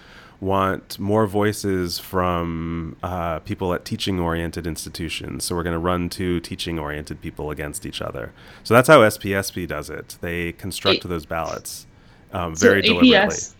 [0.40, 5.44] want more voices from uh, people at teaching oriented institutions.
[5.44, 8.32] So we're going to run two teaching oriented people against each other.
[8.62, 10.16] So that's how SPSP does it.
[10.20, 11.86] They construct a- those ballots
[12.32, 13.10] um, so very deliberately.
[13.10, 13.54] APS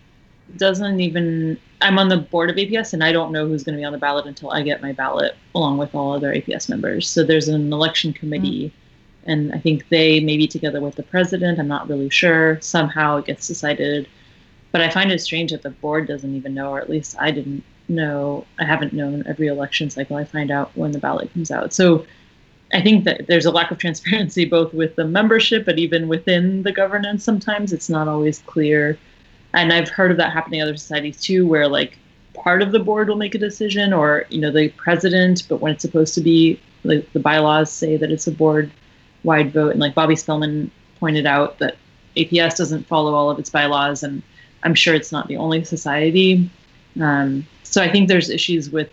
[0.57, 1.59] doesn't even.
[1.81, 3.93] I'm on the board of APS and I don't know who's going to be on
[3.93, 7.09] the ballot until I get my ballot along with all other APS members.
[7.09, 8.69] So there's an election committee.
[8.69, 9.31] Mm-hmm.
[9.31, 13.27] And I think they, maybe together with the president, I'm not really sure, somehow it
[13.27, 14.09] gets decided
[14.73, 17.31] but I find it strange that the board doesn't even know, or at least I
[17.31, 18.47] didn't know.
[18.59, 20.17] I haven't known every election cycle.
[20.17, 21.73] I find out when the ballot comes out.
[21.73, 22.05] So
[22.73, 26.63] I think that there's a lack of transparency both with the membership, but even within
[26.63, 27.25] the governance.
[27.25, 28.99] Sometimes it's not always clear.
[29.55, 31.99] And I've heard of that happening in other societies too, where like
[32.35, 35.73] part of the board will make a decision, or you know the president, but when
[35.73, 39.71] it's supposed to be, like the bylaws say that it's a board-wide vote.
[39.71, 41.77] And like Bobbie Spellman pointed out that
[42.17, 44.23] APS doesn't follow all of its bylaws and
[44.63, 46.51] I'm sure it's not the only society.
[47.01, 48.91] Um, so I think there's issues with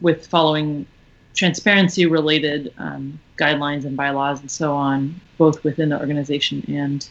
[0.00, 0.86] with following
[1.34, 7.08] transparency related um, guidelines and bylaws and so on, both within the organization and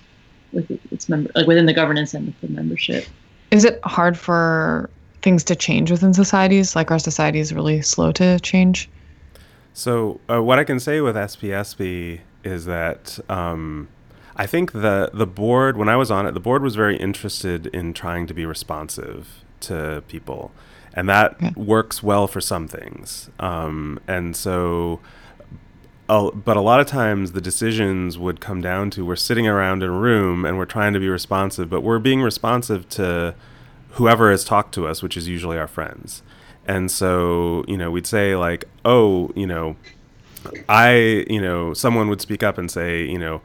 [0.51, 3.05] with its member, like within the governance and with the membership.
[3.51, 4.89] Is it hard for
[5.21, 6.75] things to change within societies?
[6.75, 8.89] Like our society is really slow to change.
[9.73, 13.87] So uh, what I can say with SPSP is that um,
[14.35, 17.67] I think the the board when I was on it, the board was very interested
[17.67, 20.51] in trying to be responsive to people,
[20.93, 21.53] and that okay.
[21.55, 23.29] works well for some things.
[23.39, 24.99] Um, and so,
[26.09, 29.83] uh, but a lot of times the decisions would come down to we're sitting around
[29.83, 33.35] in a room and we're trying to be responsive, but we're being responsive to
[33.91, 36.21] whoever has talked to us, which is usually our friends.
[36.67, 39.77] And so, you know, we'd say like, oh, you know,
[40.67, 43.41] I, you know, someone would speak up and say, you know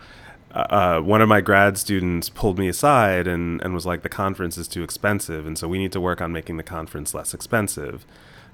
[0.53, 4.59] uh, one of my grad students pulled me aside and, and was like, the conference
[4.59, 5.47] is too expensive.
[5.47, 8.05] And so we need to work on making the conference less expensive.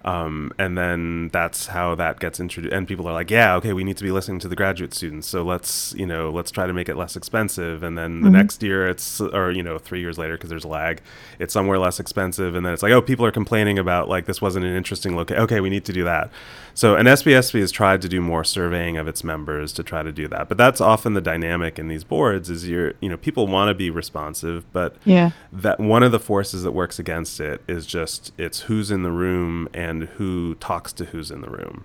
[0.06, 2.72] Um, and then that's how that gets introduced.
[2.72, 5.26] And people are like, yeah, okay, we need to be listening to the graduate students.
[5.26, 7.82] So let's, you know, let's try to make it less expensive.
[7.82, 8.36] And then the mm-hmm.
[8.36, 11.02] next year it's, or, you know, three years later, because there's a lag,
[11.40, 12.54] it's somewhere less expensive.
[12.54, 15.42] And then it's like, oh, people are complaining about like this wasn't an interesting location.
[15.42, 16.30] Okay, we need to do that.
[16.76, 20.12] So, and SPSP has tried to do more surveying of its members to try to
[20.12, 20.48] do that.
[20.48, 23.74] But that's often the dynamic in these boards is you're, you know, people want to
[23.74, 28.30] be responsive, but yeah, that one of the forces that works against it is just
[28.36, 31.84] it's who's in the room and who talks to who's in the room.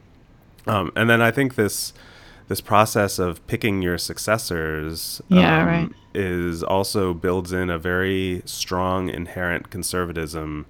[0.68, 1.94] Um, and then I think this
[2.48, 5.90] this process of picking your successors yeah, um, right.
[6.14, 10.66] is also builds in a very strong inherent conservatism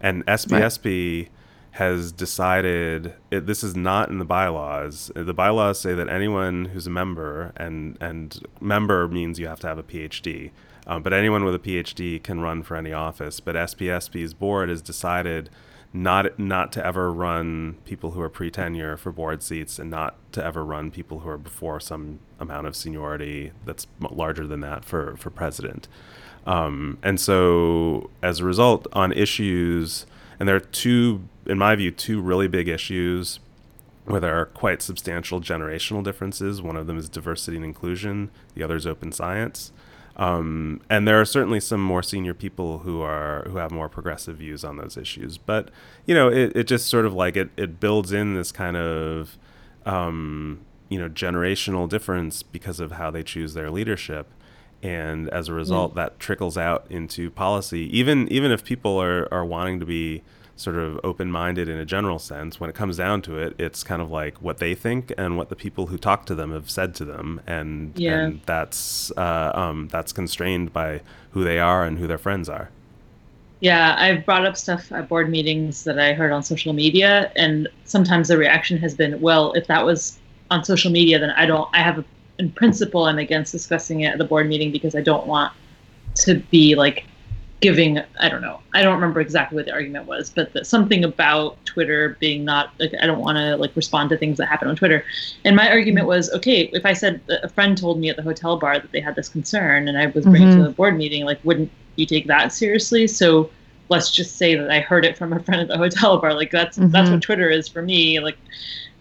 [0.00, 1.30] and SPSP right.
[1.72, 5.10] has decided it, this is not in the bylaws.
[5.16, 9.66] The bylaws say that anyone who's a member and and member means you have to
[9.66, 10.50] have a PhD.
[10.86, 13.40] Um, but anyone with a PhD can run for any office.
[13.40, 15.48] But SPSP's board has decided
[15.94, 20.44] not not to ever run people who are pre-tenure for board seats and not to
[20.44, 25.16] ever run people who are before some amount of seniority that's larger than that for
[25.16, 25.86] for president.
[26.46, 30.04] Um, and so as a result, on issues,
[30.38, 33.38] and there are two, in my view, two really big issues
[34.04, 36.60] where there are quite substantial generational differences.
[36.60, 38.30] One of them is diversity and inclusion.
[38.54, 39.72] The other is open science.
[40.16, 44.36] Um, and there are certainly some more senior people who are who have more progressive
[44.36, 45.38] views on those issues.
[45.38, 45.70] But
[46.06, 49.36] you know, it, it just sort of like it, it builds in this kind of
[49.86, 54.28] um, you know generational difference because of how they choose their leadership
[54.82, 55.96] and as a result mm.
[55.96, 60.22] that trickles out into policy even even if people are, are wanting to be
[60.56, 62.60] sort of open-minded in a general sense.
[62.60, 65.48] When it comes down to it it's kind of like what they think and what
[65.48, 67.40] the people who talk to them have said to them.
[67.46, 68.18] And, yeah.
[68.20, 71.00] and that's uh, um, that's constrained by
[71.30, 72.70] who they are and who their friends are.
[73.60, 77.66] Yeah i've brought up stuff at board meetings that i heard on social media and
[77.84, 80.18] sometimes the reaction has been well if that was
[80.50, 82.04] on social media then i don't i have a
[82.38, 85.52] in principle I'm against discussing it at the board meeting because I don't want
[86.16, 87.04] to be like
[87.64, 91.02] giving I don't know I don't remember exactly what the argument was but the, something
[91.02, 94.68] about Twitter being not like I don't want to like respond to things that happen
[94.68, 95.02] on Twitter
[95.44, 98.58] and my argument was okay if I said a friend told me at the hotel
[98.58, 100.58] bar that they had this concern and I was bringing mm-hmm.
[100.58, 103.50] to the board meeting like wouldn't you take that seriously so
[103.88, 106.50] let's just say that I heard it from a friend at the hotel bar like
[106.50, 106.90] that's mm-hmm.
[106.90, 108.36] that's what Twitter is for me like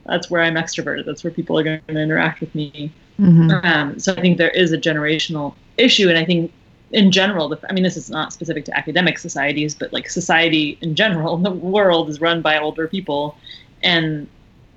[0.06, 3.66] that's where I'm extroverted that's where people are going to interact with me Mm-hmm.
[3.66, 6.52] Um, so I think there is a generational issue, and I think
[6.94, 10.96] in general, I mean, this is not specific to academic societies, but like society in
[10.96, 13.36] general, the world is run by older people,
[13.82, 14.28] and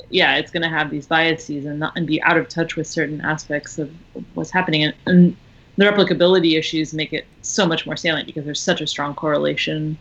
[0.08, 2.86] yeah, it's going to have these biases and not and be out of touch with
[2.86, 3.90] certain aspects of
[4.34, 5.36] what's happening, and, and
[5.76, 9.98] the replicability issues make it so much more salient because there's such a strong correlation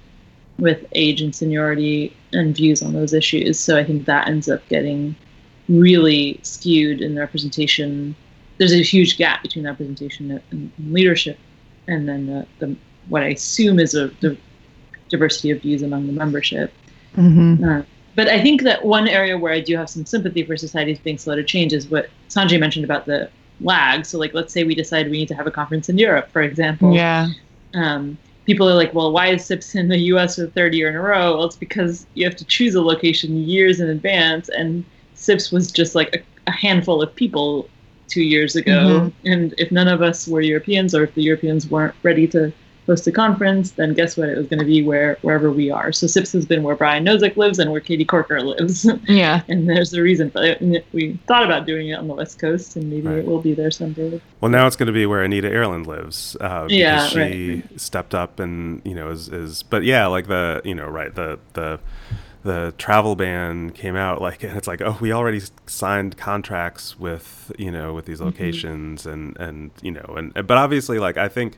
[0.57, 3.59] with age and seniority and views on those issues.
[3.59, 5.17] So I think that ends up getting
[5.67, 8.15] really skewed in the representation.
[8.57, 11.37] There's a huge gap between representation and leadership,
[11.87, 12.75] and then the, the
[13.09, 14.37] what I assume is a the
[15.09, 16.73] diversity of views among the membership.
[17.15, 17.63] Mm-hmm.
[17.63, 17.81] Uh,
[18.15, 21.17] but I think that one area where I do have some sympathy for societies being
[21.17, 23.29] slow to change is what Sanjay mentioned about the
[23.61, 24.05] lag.
[24.05, 26.41] So, like, let's say we decide we need to have a conference in Europe, for
[26.41, 26.93] example.
[26.93, 27.29] Yeah.
[27.73, 30.89] Um, people are like, well, why is SIPS in the US for the third year
[30.89, 31.37] in a row?
[31.37, 35.71] Well, it's because you have to choose a location years in advance, and SIPS was
[35.71, 37.69] just like a, a handful of people
[38.07, 38.71] two years ago.
[38.71, 39.27] Mm-hmm.
[39.27, 42.53] And if none of us were Europeans, or if the Europeans weren't ready to
[42.85, 44.29] host a conference, then guess what?
[44.29, 45.91] It was going to be where wherever we are.
[45.91, 48.89] So SIPS has been where Brian Nosek lives and where Katie Corker lives.
[49.07, 49.43] Yeah.
[49.47, 50.85] and there's a reason for it.
[50.91, 53.17] We thought about doing it on the West Coast, and maybe right.
[53.19, 54.21] it will be there someday.
[54.41, 56.35] Well, now it's going to be where Anita Eerland lives.
[56.39, 57.79] Uh, yeah, she right.
[57.79, 59.63] stepped up and you know is is.
[59.63, 61.79] But yeah, like the you know right the the
[62.45, 67.51] the travel ban came out like and it's like oh we already signed contracts with
[67.57, 68.27] you know with these mm-hmm.
[68.27, 69.09] locations mm-hmm.
[69.09, 71.57] and and you know and but obviously like i think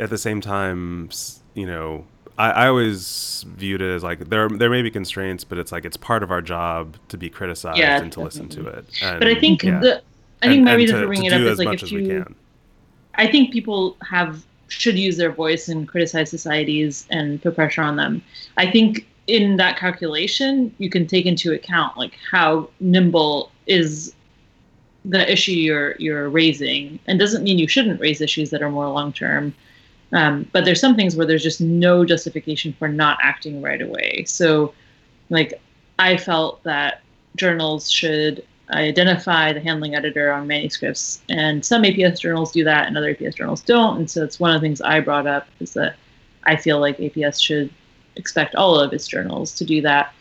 [0.00, 1.08] at the same time
[1.54, 2.04] you know
[2.36, 5.84] I, I always viewed it as like there there may be constraints but it's like
[5.84, 8.24] it's part of our job to be criticized yeah, and to definitely.
[8.24, 9.78] listen to it and, but i think yeah.
[9.78, 10.02] the
[10.42, 12.26] i think and, my reason for bringing it up is like if you
[13.14, 17.94] i think people have should use their voice and criticize societies and put pressure on
[17.94, 18.20] them
[18.56, 24.14] i think in that calculation, you can take into account like how nimble is
[25.04, 28.88] the issue you're you're raising, and doesn't mean you shouldn't raise issues that are more
[28.88, 29.54] long term.
[30.12, 34.24] Um, but there's some things where there's just no justification for not acting right away.
[34.26, 34.72] So,
[35.30, 35.60] like,
[35.98, 37.02] I felt that
[37.34, 42.96] journals should identify the handling editor on manuscripts, and some APS journals do that, and
[42.96, 43.98] other APS journals don't.
[43.98, 45.96] And so, it's one of the things I brought up is that
[46.44, 47.70] I feel like APS should
[48.16, 50.12] expect all of its journals to do that,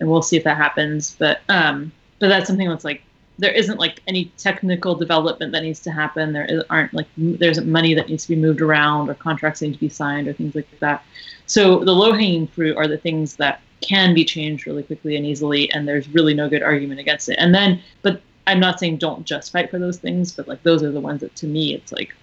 [0.00, 1.16] and we'll see if that happens.
[1.18, 3.02] But um, but that's something that's like
[3.38, 6.32] there isn't like any technical development that needs to happen.
[6.32, 9.74] There aren't like there isn't money that needs to be moved around or contracts need
[9.74, 11.04] to be signed or things like that.
[11.46, 15.26] So the low hanging fruit are the things that can be changed really quickly and
[15.26, 17.36] easily, and there's really no good argument against it.
[17.38, 20.82] And then, but I'm not saying don't just fight for those things, but like those
[20.82, 22.14] are the ones that to me it's like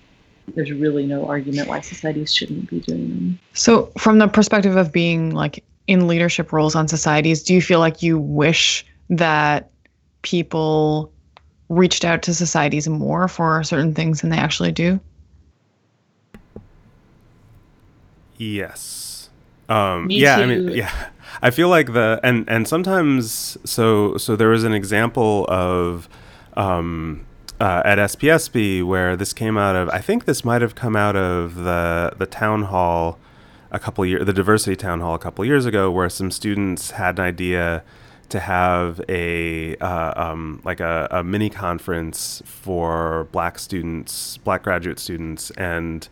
[0.55, 3.39] there's really no argument why societies shouldn't be doing them.
[3.53, 7.79] So, from the perspective of being like in leadership roles on societies, do you feel
[7.79, 9.71] like you wish that
[10.21, 11.11] people
[11.69, 14.99] reached out to societies more for certain things than they actually do?
[18.37, 19.29] Yes.
[19.67, 20.41] Um, yeah, too.
[20.41, 21.09] I mean, yeah.
[21.41, 26.09] I feel like the and and sometimes so so there was an example of
[26.57, 27.25] um,
[27.59, 29.89] uh, at SPSP where this came out of.
[29.89, 33.19] I think this might have come out of the the town hall
[33.71, 37.19] a couple years, the diversity town hall a couple years ago, where some students had
[37.19, 37.83] an idea
[38.29, 44.99] to have a uh, um, like a, a, mini conference for Black students, Black graduate
[44.99, 46.07] students, and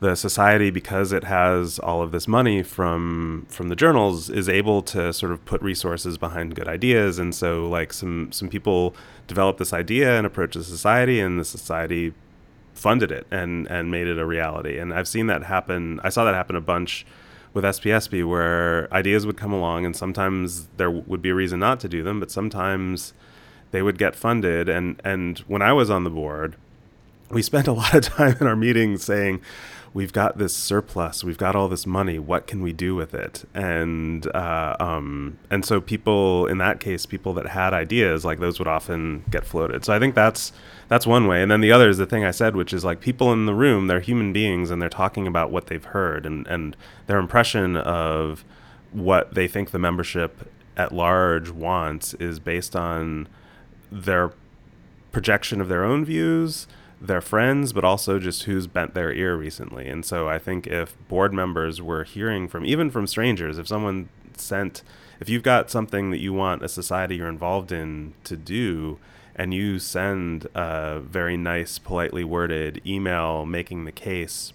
[0.00, 4.82] the society because it has all of this money from from the journals is able
[4.82, 7.18] to sort of put resources behind good ideas.
[7.18, 8.94] And so like some some people
[9.26, 12.12] developed this idea and approached the society and the society
[12.74, 14.78] funded it and and made it a reality.
[14.78, 15.98] And I've seen that happen.
[16.04, 17.06] I saw that happen a bunch
[17.54, 21.80] with SPSP where ideas would come along and sometimes there would be a reason not
[21.80, 23.14] to do them but sometimes
[23.70, 24.68] they would get funded.
[24.68, 26.56] And and when I was on the board
[27.30, 29.40] we spent a lot of time in our meetings saying
[29.96, 32.18] we've got this surplus, we've got all this money.
[32.18, 33.46] What can we do with it?
[33.54, 38.58] And uh, um, and so people in that case, people that had ideas like those
[38.58, 39.86] would often get floated.
[39.86, 40.52] So I think that's
[40.88, 41.40] that's one way.
[41.40, 43.54] And then the other is the thing I said, which is like people in the
[43.54, 46.76] room, they're human beings and they're talking about what they've heard and and
[47.06, 48.44] their impression of
[48.92, 53.28] what they think the membership at large wants is based on
[53.90, 54.32] their
[55.10, 56.66] projection of their own views
[57.00, 59.88] their friends, but also just who's bent their ear recently.
[59.88, 64.08] And so I think if board members were hearing from, even from strangers, if someone
[64.36, 64.82] sent,
[65.20, 68.98] if you've got something that you want a society you're involved in to do,
[69.38, 74.54] and you send a very nice, politely worded email making the case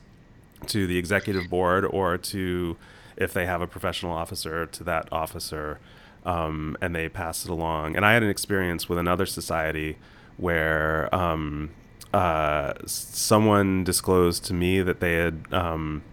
[0.65, 2.75] to the executive board or to,
[3.15, 5.79] if they have a professional officer, to that officer,
[6.25, 7.95] um, and they pass it along.
[7.95, 9.97] And I had an experience with another society
[10.37, 11.69] where um,
[12.13, 16.03] uh, someone disclosed to me that they had um,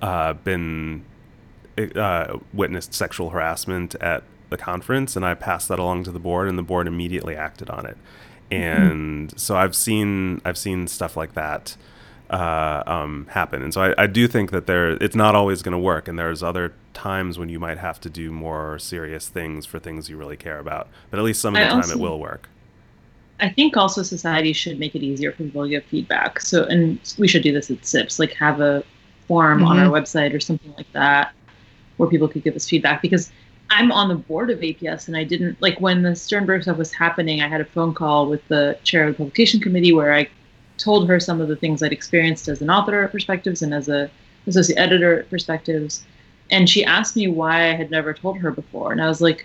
[0.00, 1.04] uh, been
[1.78, 6.48] uh, witnessed sexual harassment at the conference, and I passed that along to the board,
[6.48, 7.96] and the board immediately acted on it.
[8.50, 9.36] And mm-hmm.
[9.36, 11.76] so I've seen I've seen stuff like that
[12.30, 15.72] uh, um, happen, and so I, I, do think that there it's not always going
[15.72, 19.66] to work, and there's other times when you might have to do more serious things
[19.66, 20.88] for things you really care about.
[21.10, 22.48] But at least some of the I time also, it will work.
[23.40, 26.40] I think also society should make it easier for people to give feedback.
[26.40, 28.82] So, and we should do this at SIPS, like have a
[29.26, 29.68] forum mm-hmm.
[29.68, 29.94] on our mm-hmm.
[29.94, 31.32] website or something like that
[31.98, 33.30] where people could give us feedback because
[33.70, 36.92] I'm on the board of APS and I didn't like when the Sternberg stuff was
[36.92, 37.42] happening.
[37.42, 40.28] I had a phone call with the chair of the publication committee where I
[40.78, 43.88] told her some of the things I'd experienced as an author at Perspectives and as
[43.88, 44.10] a
[44.46, 46.06] associate editor at Perspectives,
[46.50, 49.44] and she asked me why I had never told her before, and I was like,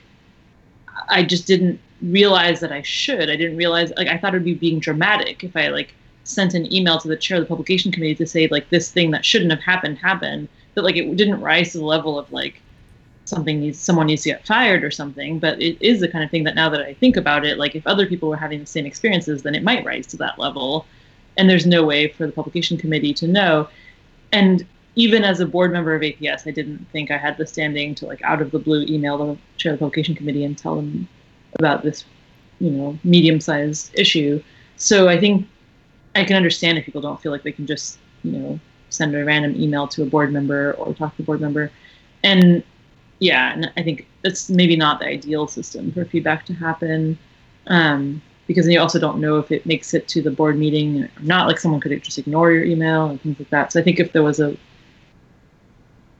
[1.10, 3.30] I just didn't realize that I should.
[3.30, 5.94] I didn't realize like I thought it would be being dramatic if I like
[6.26, 9.12] sent an email to the chair of the publication committee to say like this thing
[9.12, 10.50] that shouldn't have happened happened.
[10.76, 12.62] But like it didn't rise to the level of like
[13.26, 15.40] something needs someone needs to get fired or something.
[15.40, 17.76] But it is the kind of thing that now that I think about it, like
[17.76, 20.86] if other people were having the same experiences, then it might rise to that level.
[21.38, 23.70] And there's no way for the publication committee to know.
[24.32, 24.66] And
[24.96, 28.06] even as a board member of APS, I didn't think I had the standing to
[28.06, 31.08] like out of the blue email the chair of the publication committee and tell them
[31.58, 32.06] about this,
[32.60, 34.42] you know, medium-sized issue.
[34.78, 35.48] So I think
[36.16, 39.26] I can understand if people don't feel like they can just, you know, send a
[39.26, 41.72] random email to a board member or talk to a board member.
[42.24, 42.64] And
[43.20, 47.18] yeah, and I think that's maybe not the ideal system for feedback to happen.
[47.68, 51.10] Um, because you also don't know if it makes it to the board meeting or
[51.22, 51.48] not.
[51.48, 53.72] Like someone could just ignore your email and things like that.
[53.72, 54.56] So I think if there was a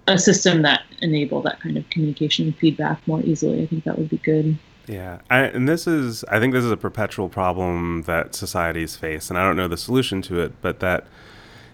[0.08, 3.98] a system that enabled that kind of communication and feedback more easily, I think that
[3.98, 4.58] would be good.
[4.88, 9.30] Yeah, I, and this is I think this is a perpetual problem that societies face,
[9.30, 11.08] and I don't know the solution to it, but that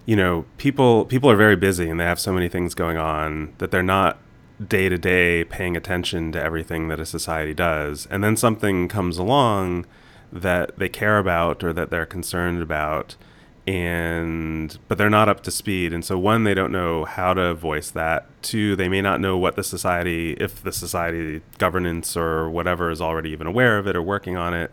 [0.06, 3.54] you know people people are very busy and they have so many things going on
[3.58, 4.20] that they're not
[4.66, 9.18] day to day paying attention to everything that a society does, and then something comes
[9.18, 9.88] along
[10.32, 13.16] that they care about or that they're concerned about
[13.70, 17.54] and but they're not up to speed and so one they don't know how to
[17.54, 22.50] voice that two they may not know what the society if the society governance or
[22.50, 24.72] whatever is already even aware of it or working on it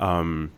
[0.00, 0.52] um,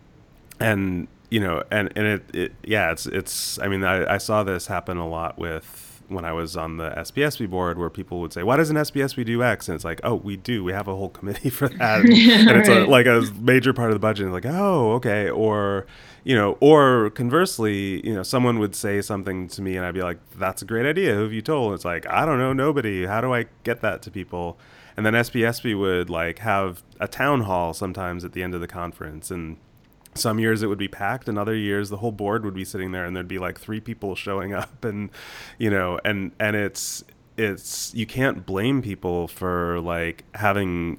[0.59, 4.43] and you know and and it, it yeah it's it's i mean I, I saw
[4.43, 8.33] this happen a lot with when I was on the SPSP board where people would
[8.33, 10.65] say, "Why doesn't SPSP do X?" and it's like, "Oh, we do.
[10.65, 12.13] We have a whole committee for that." and,
[12.49, 14.25] and it's a, like a major part of the budget.
[14.25, 15.87] And like, "Oh, okay." Or,
[16.29, 20.03] you know, or conversely, you know, someone would say something to me and I'd be
[20.03, 21.15] like, "That's a great idea.
[21.15, 23.07] Who have you told?" It's like, "I don't know, nobody.
[23.07, 24.59] How do I get that to people?"
[24.95, 28.69] And then SPSP would like have a town hall sometimes at the end of the
[28.69, 29.57] conference and
[30.15, 32.93] some years it would be packed and other years the whole board would be sitting
[32.93, 35.09] there and there'd be like three people showing up and
[35.57, 37.05] you know and and it's
[37.39, 40.99] it's you can't blame people for like having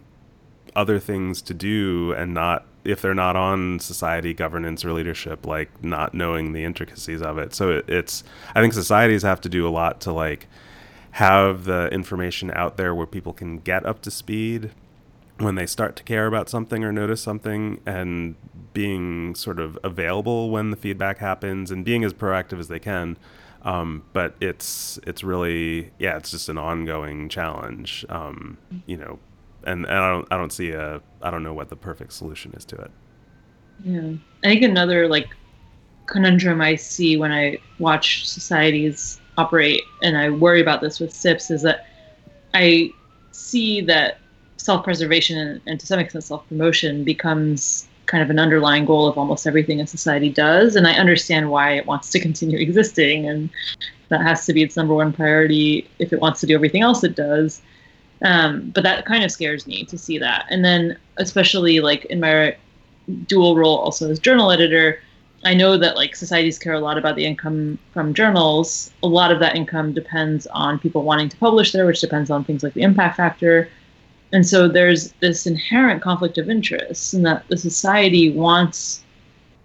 [0.75, 5.84] other things to do and not if they're not on society governance or leadership like
[5.84, 7.53] not knowing the intricacies of it.
[7.53, 8.23] So it, it's
[8.55, 10.47] i think societies have to do a lot to like
[11.11, 14.71] have the information out there where people can get up to speed
[15.39, 18.36] when they start to care about something or notice something and
[18.73, 23.17] being sort of available when the feedback happens and being as proactive as they can.
[23.63, 29.19] Um, but it's it's really yeah it's just an ongoing challenge um, you know
[29.70, 32.53] and, and I don't I don't see a I don't know what the perfect solution
[32.53, 32.91] is to it.
[33.84, 34.13] Yeah,
[34.43, 35.30] I think another like
[36.05, 41.51] conundrum I see when I watch societies operate, and I worry about this with SIPS,
[41.51, 41.86] is that
[42.53, 42.91] I
[43.32, 44.17] see that
[44.57, 49.45] self-preservation and, and to some extent self-promotion becomes kind of an underlying goal of almost
[49.45, 53.49] everything a society does, and I understand why it wants to continue existing, and
[54.09, 57.03] that has to be its number one priority if it wants to do everything else
[57.03, 57.61] it does.
[58.22, 60.45] Um, but that kind of scares me to see that.
[60.49, 62.55] And then, especially like in my
[63.28, 65.01] dual role also as journal editor,
[65.45, 68.91] I know that like societies care a lot about the income from journals.
[69.03, 72.43] A lot of that income depends on people wanting to publish there, which depends on
[72.43, 73.70] things like the impact factor.
[74.32, 79.03] And so there's this inherent conflict of interest in that the society wants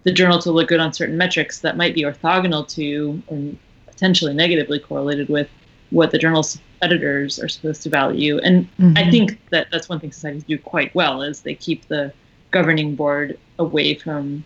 [0.03, 3.51] the journal to look good on certain metrics that might be orthogonal to or
[3.87, 5.49] potentially negatively correlated with
[5.89, 8.37] what the journal's editors are supposed to value.
[8.39, 8.97] And mm-hmm.
[8.97, 12.13] I think that that's one thing societies do quite well is they keep the
[12.51, 14.45] governing board away from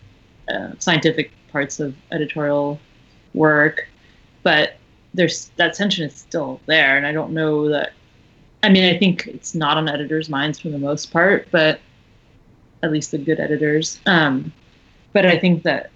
[0.52, 2.80] uh, scientific parts of editorial
[3.34, 3.88] work.
[4.42, 4.76] But
[5.12, 7.92] there's that tension is still there, and I don't know that.
[8.62, 11.80] I mean, I think it's not on editors' minds for the most part, but
[12.82, 13.98] at least the good editors.
[14.06, 14.52] Um,
[15.12, 15.90] but I think that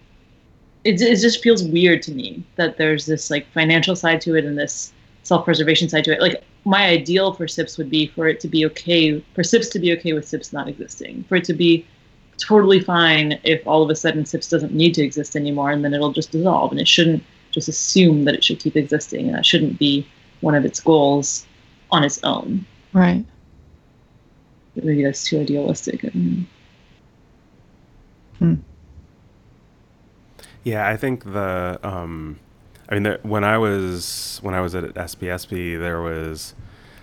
[0.85, 4.45] it, it just feels weird to me that there's this like financial side to it
[4.45, 4.93] and this
[5.25, 6.20] self-preservation side to it.
[6.20, 9.79] Like my ideal for SIPS would be for it to be okay, for SIPS to
[9.79, 11.85] be okay with SIPS not existing, for it to be
[12.39, 15.95] totally fine if all of a sudden SIPS doesn't need to exist anymore and then
[15.95, 19.47] it'll just dissolve and it shouldn't just assume that it should keep existing and that
[19.47, 20.07] shouldn't be
[20.41, 21.47] one of its goals
[21.91, 22.66] on its own.
[22.93, 23.25] Right.
[24.75, 26.01] Maybe that's too idealistic.
[28.39, 28.55] Hmm.
[30.64, 32.41] Yeah, I think the um,
[32.89, 36.55] I mean, there, when I was when I was at SPSP, there was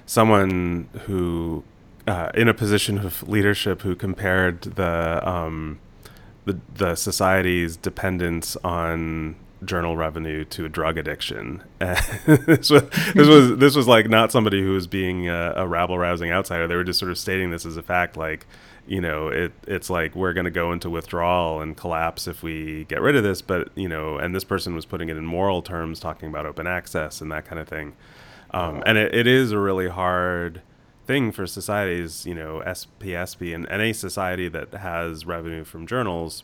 [0.05, 1.63] someone who,
[2.07, 5.79] uh, in a position of leadership, who compared the um,
[6.45, 11.63] the the society's dependence on journal revenue to a drug addiction.
[11.79, 15.97] this was this was this was like not somebody who was being a, a rabble
[15.97, 16.67] rousing outsider.
[16.67, 18.45] They were just sort of stating this as a fact, like
[18.87, 22.85] you know, it it's like we're going to go into withdrawal and collapse if we
[22.85, 23.41] get rid of this.
[23.41, 26.67] But you know, and this person was putting it in moral terms, talking about open
[26.67, 27.93] access and that kind of thing.
[28.51, 30.61] Um, and it, it is a really hard
[31.05, 36.43] thing for societies, you know, SPSP and any society that has revenue from journals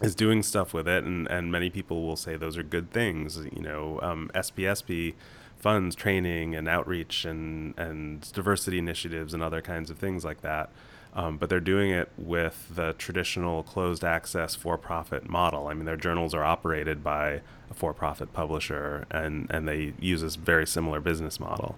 [0.00, 3.38] is doing stuff with it, and, and many people will say those are good things.
[3.52, 5.14] You know, um, SPSP
[5.56, 10.70] funds training and outreach and, and diversity initiatives and other kinds of things like that
[11.18, 15.66] um, but they're doing it with the traditional closed access for profit model.
[15.66, 20.22] I mean, their journals are operated by a for profit publisher, and, and they use
[20.22, 21.76] this very similar business model.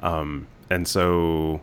[0.00, 1.60] Um, and so,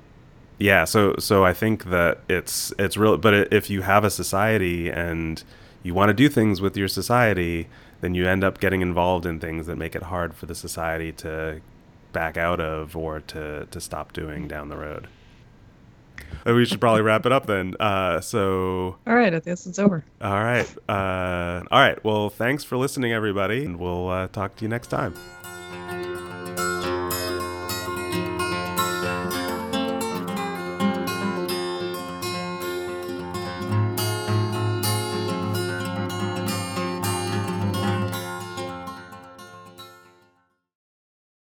[0.60, 3.18] yeah, so so I think that it's it's real.
[3.18, 5.44] But if you have a society and
[5.84, 7.68] you want to do things with your society,
[8.00, 11.12] then you end up getting involved in things that make it hard for the society
[11.14, 11.60] to
[12.14, 15.10] back out of or to to stop doing down the road
[16.46, 17.76] we should probably wrap it up then.
[17.80, 18.98] Uh, so.
[19.06, 20.04] All right, I guess it's over.
[20.22, 20.68] All right.
[20.88, 22.04] Uh, all right.
[22.04, 25.14] Well, thanks for listening, everybody, and we'll uh, talk to you next time.